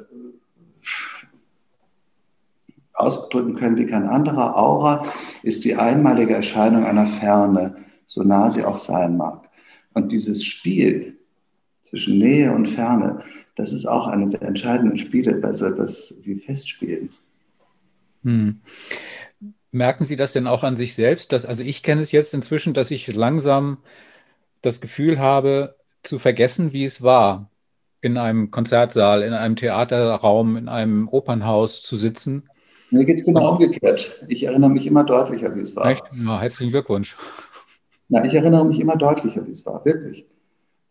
[2.95, 4.57] ausdrücken können wie kein anderer.
[4.57, 5.05] Aura
[5.43, 7.77] ist die einmalige Erscheinung einer Ferne,
[8.07, 9.49] so nah sie auch sein mag.
[9.95, 11.20] Und dieses Spiel
[11.91, 13.23] zwischen Nähe und Ferne,
[13.57, 17.11] das ist auch eines der entscheidenden Spiele bei so etwas wie Festspielen.
[18.23, 18.61] Hm.
[19.73, 21.33] Merken Sie das denn auch an sich selbst?
[21.33, 23.79] Dass, also ich kenne es jetzt inzwischen, dass ich langsam
[24.63, 27.51] das Gefühl habe, zu vergessen, wie es war,
[28.01, 32.45] in einem Konzertsaal, in einem Theaterraum, in einem Opernhaus zu sitzen
[32.91, 34.21] mir geht es genau umgekehrt.
[34.27, 35.87] Ich erinnere mich immer deutlicher, wie es war.
[35.87, 36.03] Echt?
[36.13, 37.17] Na, herzlichen Glückwunsch.
[38.09, 40.27] Na, ich erinnere mich immer deutlicher, wie es war, wirklich.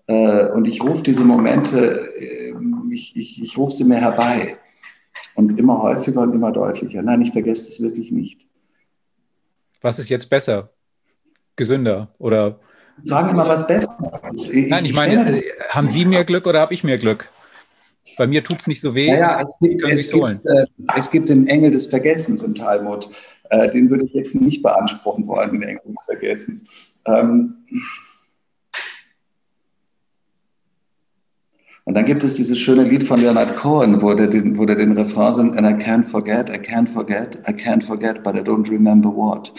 [0.10, 2.55] Äh, und ich rufe diese Momente, äh,
[2.91, 4.57] ich, ich, ich rufe sie mir herbei.
[5.36, 7.03] Und immer häufiger und immer deutlicher.
[7.03, 8.47] Nein, ich vergesse das wirklich nicht.
[9.82, 10.72] Was ist jetzt besser?
[11.55, 12.60] Gesünder oder?
[13.07, 13.95] Fragen immer, was besser
[14.34, 14.51] ist.
[14.51, 17.30] Ich, Nein, ich, ich meine, haben Sie mehr Glück oder habe ich mehr Glück?
[18.18, 19.12] Bei mir tut es nicht so weh.
[19.12, 20.66] Naja, es gibt, es, gibt, äh,
[20.97, 23.10] es gibt, den Engel des Vergessens im Talmud.
[23.51, 26.66] Äh, den würde ich jetzt nicht beanspruchen wollen, den Engel des Vergessens.
[27.05, 27.53] Ähm,
[31.90, 34.76] und dann gibt es dieses schöne Lied von Leonard Cohen, wo der den, wo der
[34.76, 38.42] den Refrain singt, and I can't forget, I can't forget, I can't forget, but I
[38.42, 39.52] don't remember what.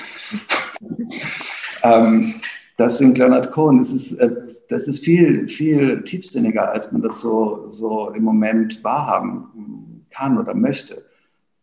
[1.83, 2.35] ähm,
[2.77, 3.79] das singt Leonard Cohen.
[3.79, 4.31] Das ist, äh,
[4.69, 10.55] das ist viel, viel tiefsinniger, als man das so, so im Moment wahrhaben kann oder
[10.55, 11.05] möchte.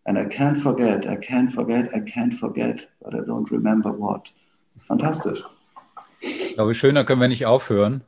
[0.04, 4.34] And I can't forget, I can't forget, I can't forget, but I don't remember what.
[4.74, 5.46] Das ist fantastisch.
[6.20, 8.02] Ich glaube, schöner können wir nicht aufhören.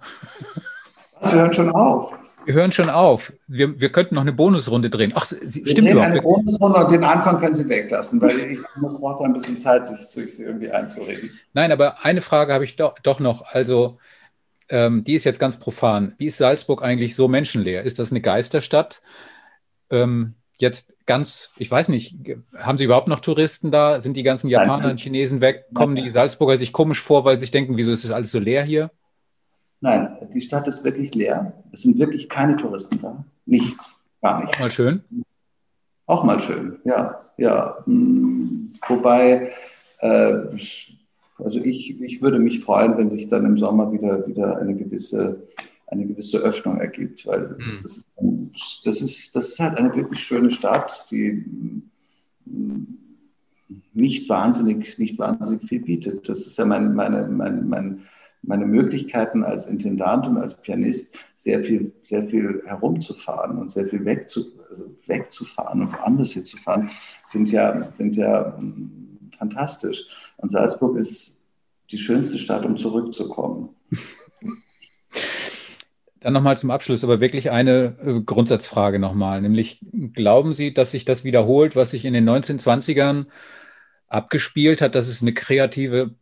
[1.22, 2.14] Wir hören schon auf.
[2.50, 3.32] Wir hören schon auf.
[3.46, 5.12] Wir, wir könnten noch eine Bonusrunde drehen.
[5.14, 6.14] Ach, Sie, wir stimmt überhaupt.
[6.14, 10.00] Eine Bonusrunde und den Anfang können Sie weglassen, weil ich brauche ein bisschen Zeit, sich,
[10.00, 11.30] sich irgendwie einzureden.
[11.54, 13.46] Nein, aber eine Frage habe ich doch, doch noch.
[13.54, 14.00] Also,
[14.68, 16.16] ähm, die ist jetzt ganz profan.
[16.18, 17.84] Wie ist Salzburg eigentlich so menschenleer?
[17.84, 19.04] Ist das eine Geisterstadt?
[19.92, 22.18] Ähm, jetzt ganz, ich weiß nicht,
[22.58, 24.02] haben Sie überhaupt noch Touristen da?
[24.02, 25.66] Sind die ganzen Japaner und Chinesen weg?
[25.76, 28.40] Kommen die Salzburger sich komisch vor, weil sie sich denken, wieso ist das alles so
[28.40, 28.90] leer hier?
[29.82, 31.54] Nein, die Stadt ist wirklich leer.
[31.72, 33.24] Es sind wirklich keine Touristen da.
[33.46, 34.58] Nichts, gar nichts.
[34.58, 35.04] Auch mal schön.
[36.06, 37.16] Auch mal schön, ja.
[37.38, 37.78] ja.
[37.86, 39.52] Hm, wobei,
[40.00, 40.34] äh,
[41.38, 45.48] also ich, ich würde mich freuen, wenn sich dann im Sommer wieder, wieder eine, gewisse,
[45.88, 47.80] eine gewisse Öffnung ergibt, weil mhm.
[47.82, 51.46] das, ist, das, ist, das ist halt eine wirklich schöne Stadt, die
[52.46, 52.98] hm,
[53.94, 56.28] nicht wahnsinnig, nicht wahnsinnig viel bietet.
[56.28, 58.02] Das ist ja mein, meine, mein, mein
[58.42, 64.06] meine Möglichkeiten als Intendant und als Pianist sehr viel, sehr viel herumzufahren und sehr viel
[64.06, 66.90] wegzu, also wegzufahren und woanders hinzufahren,
[67.26, 70.08] sind ja, sind ja hm, fantastisch.
[70.38, 71.38] Und Salzburg ist
[71.92, 73.70] die schönste Stadt, um zurückzukommen.
[76.22, 79.80] Dann nochmal zum Abschluss, aber wirklich eine äh, Grundsatzfrage nochmal, nämlich
[80.14, 83.28] glauben Sie, dass sich das wiederholt, was sich in den 1920ern
[84.08, 86.16] abgespielt hat, dass es eine kreative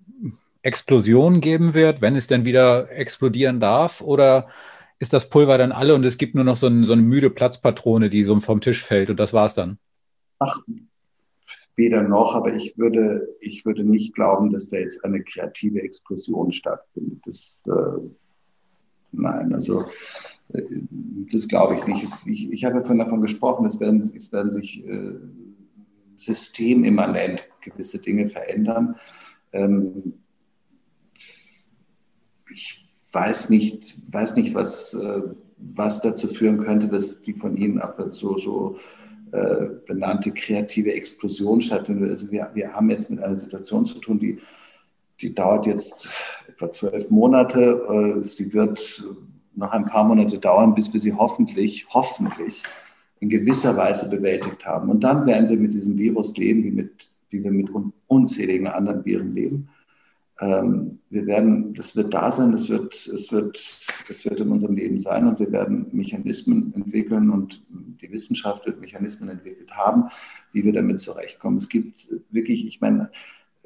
[0.68, 4.01] Explosion geben wird, wenn es denn wieder explodieren darf?
[4.01, 4.49] Oder
[4.99, 7.30] ist das Pulver dann alle und es gibt nur noch so, ein, so eine müde
[7.30, 9.78] Platzpatrone, die so vom Tisch fällt und das war's dann?
[10.39, 10.59] Ach,
[11.78, 16.51] weder noch, aber ich würde, ich würde nicht glauben, dass da jetzt eine kreative Explosion
[16.51, 17.20] stattfindet.
[17.26, 18.01] Das, äh,
[19.13, 19.86] nein, also
[20.53, 20.63] äh,
[21.32, 22.03] das glaube ich nicht.
[22.28, 25.13] Ich, ich habe ja davon gesprochen, es werden, es werden sich äh,
[26.18, 28.95] systemimmanent gewisse Dinge verändern.
[29.53, 30.13] Ähm,
[32.58, 35.22] ich weiß nicht, weiß nicht was, äh,
[35.58, 37.82] was dazu führen könnte, dass die von Ihnen
[38.12, 38.78] so, so
[39.32, 42.10] äh, benannte kreative Explosion stattfindet.
[42.10, 44.39] Also wir, wir haben jetzt mit einer Situation zu tun, die,
[45.22, 46.10] die dauert jetzt
[46.47, 48.22] etwa zwölf Monate.
[48.22, 49.03] Äh, sie wird
[49.55, 52.64] noch ein paar Monate dauern, bis wir sie hoffentlich, hoffentlich
[53.20, 54.89] in gewisser Weise bewältigt haben.
[54.89, 57.70] Und dann werden wir mit diesem Virus leben, wie, mit, wie wir mit
[58.08, 59.70] unzähligen anderen Viren leben.
[60.40, 63.58] Ähm, wir werden, das wird da sein, das wird, es wird,
[64.08, 68.80] es wird in unserem Leben sein und wir werden Mechanismen entwickeln und die Wissenschaft wird
[68.80, 70.10] Mechanismen entwickelt haben,
[70.52, 71.58] wie wir damit zurechtkommen.
[71.58, 73.10] Es gibt wirklich, ich meine,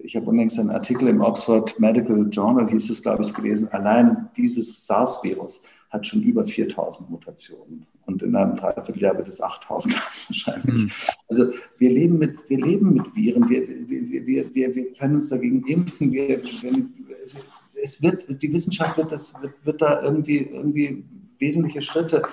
[0.03, 4.29] ich habe unlängst einen Artikel im Oxford Medical Journal, hieß es, glaube ich, gelesen, allein
[4.35, 7.85] dieses SARS-Virus hat schon über 4000 Mutationen.
[8.05, 9.95] Und in einem Dreivierteljahr wird es 8000
[10.27, 10.83] wahrscheinlich.
[10.83, 10.91] Mhm.
[11.27, 15.29] Also wir leben mit, wir leben mit Viren, wir, wir, wir, wir, wir können uns
[15.29, 16.11] dagegen impfen.
[16.11, 16.41] Wir,
[17.21, 17.37] es,
[17.81, 21.03] es wird, die Wissenschaft wird, das, wird, wird da irgendwie, irgendwie
[21.39, 22.23] wesentliche Schritte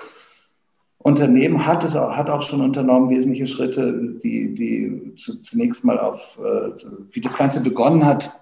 [0.99, 6.39] unternehmen, hat es auch, hat auch schon unternommen, wesentliche Schritte, die, die zunächst mal auf,
[6.43, 6.71] äh,
[7.11, 8.38] wie das Ganze begonnen hat,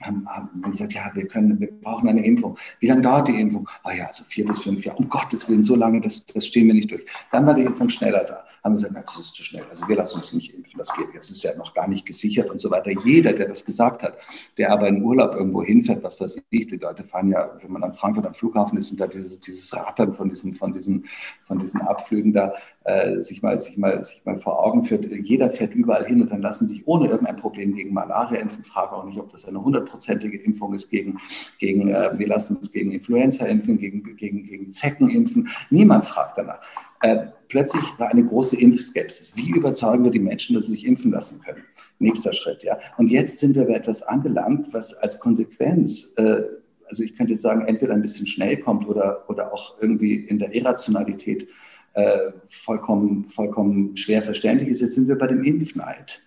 [0.00, 0.26] haben,
[0.70, 2.58] gesagt, ja, wir, können, wir brauchen eine Impfung.
[2.78, 3.68] Wie lange dauert die Impfung?
[3.82, 4.98] Ah ja, also vier bis fünf Jahre.
[4.98, 7.04] Um Gottes Willen, so lange, das, das stehen wir nicht durch.
[7.30, 9.64] Dann war die Impfung schneller da haben gesagt, na, das ist zu schnell.
[9.70, 11.08] Also wir lassen uns nicht impfen, das geht.
[11.14, 12.90] Das ist ja noch gar nicht gesichert und so weiter.
[13.04, 14.18] Jeder, der das gesagt hat,
[14.58, 17.82] der aber in Urlaub irgendwo hinfährt, was weiß ich, die Leute fahren ja, wenn man
[17.82, 21.06] an Frankfurt am Flughafen ist und da dieses, dieses Rattern von diesen, von diesen,
[21.46, 22.52] von diesen Abflügen da
[22.84, 26.30] äh, sich, mal, sich, mal, sich mal vor Augen führt, jeder fährt überall hin und
[26.30, 28.64] dann lassen sich ohne irgendein Problem gegen Malaria impfen.
[28.64, 31.18] Frage auch nicht, ob das eine hundertprozentige Impfung ist gegen,
[31.58, 35.48] gegen äh, wir lassen uns gegen Influenza impfen, gegen, gegen, gegen Zecken impfen.
[35.70, 36.60] Niemand fragt danach.
[37.02, 39.36] Äh, plötzlich war eine große Impfskepsis.
[39.36, 41.62] Wie überzeugen wir die Menschen, dass sie sich impfen lassen können?
[41.98, 42.78] Nächster Schritt, ja.
[42.98, 46.42] Und jetzt sind wir bei etwas angelangt, was als Konsequenz, äh,
[46.86, 50.38] also ich könnte jetzt sagen, entweder ein bisschen schnell kommt oder, oder auch irgendwie in
[50.38, 51.48] der Irrationalität
[51.94, 54.80] äh, vollkommen, vollkommen schwer verständlich ist.
[54.80, 56.22] Jetzt sind wir bei dem Impfneid.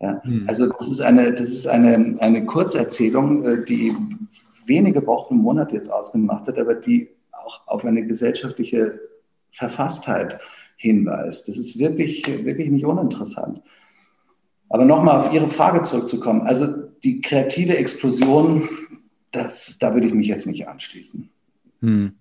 [0.00, 0.22] Ja.
[0.22, 0.44] Hm.
[0.46, 3.94] Also das ist eine, das ist eine, eine Kurzerzählung, äh, die
[4.66, 9.00] wenige Wochen, Monate jetzt ausgemacht hat, aber die auch auf eine gesellschaftliche
[9.52, 10.40] Verfasstheit
[10.76, 11.48] hinweist.
[11.48, 13.62] Das ist wirklich, wirklich nicht uninteressant.
[14.68, 16.42] Aber nochmal auf Ihre Frage zurückzukommen.
[16.42, 16.66] Also
[17.02, 18.68] die kreative Explosion,
[19.32, 21.30] das, da würde ich mich jetzt nicht anschließen.
[21.80, 22.12] Hm.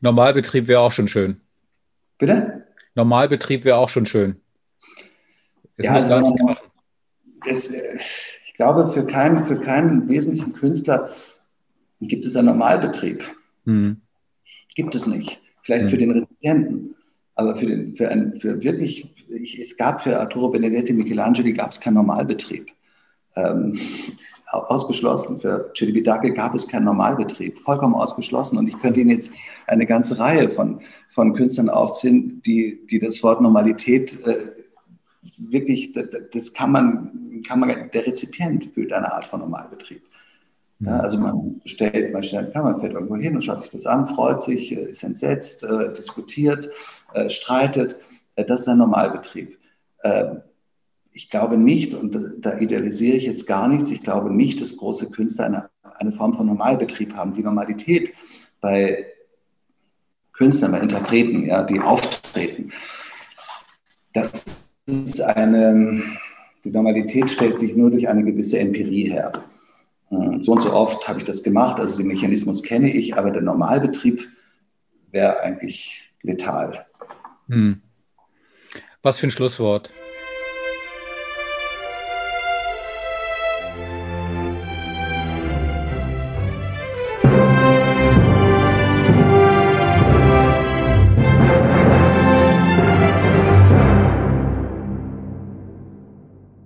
[0.00, 1.40] Normalbetrieb wäre auch schon schön.
[2.18, 2.66] Bitte?
[2.94, 4.38] Normalbetrieb wäre auch schon schön.
[5.76, 6.56] Das ja, also,
[7.44, 11.10] das, ich glaube, für keinen, für keinen wesentlichen Künstler
[12.00, 13.24] gibt es einen Normalbetrieb.
[13.64, 14.00] Hm.
[14.74, 15.40] Gibt es nicht.
[15.62, 15.90] Vielleicht mhm.
[15.90, 16.94] für den Rezipienten,
[17.34, 21.72] aber für, den, für, ein, für wirklich, ich, es gab für Arturo Benedetti Michelangelo gab
[21.72, 22.70] es keinen Normalbetrieb.
[23.34, 23.78] Ähm,
[24.52, 25.40] ausgeschlossen.
[25.40, 28.58] Für Celibidache gab es keinen Normalbetrieb, vollkommen ausgeschlossen.
[28.58, 29.32] Und ich könnte Ihnen jetzt
[29.66, 30.80] eine ganze Reihe von,
[31.10, 34.52] von Künstlern aufziehen, die, die das Wort Normalität äh,
[35.38, 40.02] wirklich, das, das kann man, man, der Rezipient fühlt eine Art von Normalbetrieb.
[40.80, 44.06] Ja, also man stellt, man stellt, man fährt irgendwo hin und schaut sich das an,
[44.06, 46.68] freut sich, äh, ist entsetzt, äh, diskutiert,
[47.14, 47.96] äh, streitet.
[48.34, 49.58] Äh, das ist ein Normalbetrieb.
[50.04, 50.42] Ähm,
[51.12, 54.76] ich glaube nicht, und das, da idealisiere ich jetzt gar nichts, ich glaube nicht, dass
[54.76, 57.32] große Künstler eine, eine Form von Normalbetrieb haben.
[57.32, 58.12] Die Normalität
[58.60, 59.06] bei
[60.34, 62.70] Künstlern, bei Interpreten, ja, die auftreten,
[64.12, 66.18] das ist eine,
[66.66, 69.32] die Normalität stellt sich nur durch eine gewisse Empirie her.
[70.08, 73.30] Hm, so und so oft habe ich das gemacht, also den Mechanismus kenne ich, aber
[73.30, 74.26] der Normalbetrieb
[75.12, 76.86] wäre eigentlich letal.
[77.48, 77.80] Hm.
[79.02, 79.92] Was für ein Schlusswort.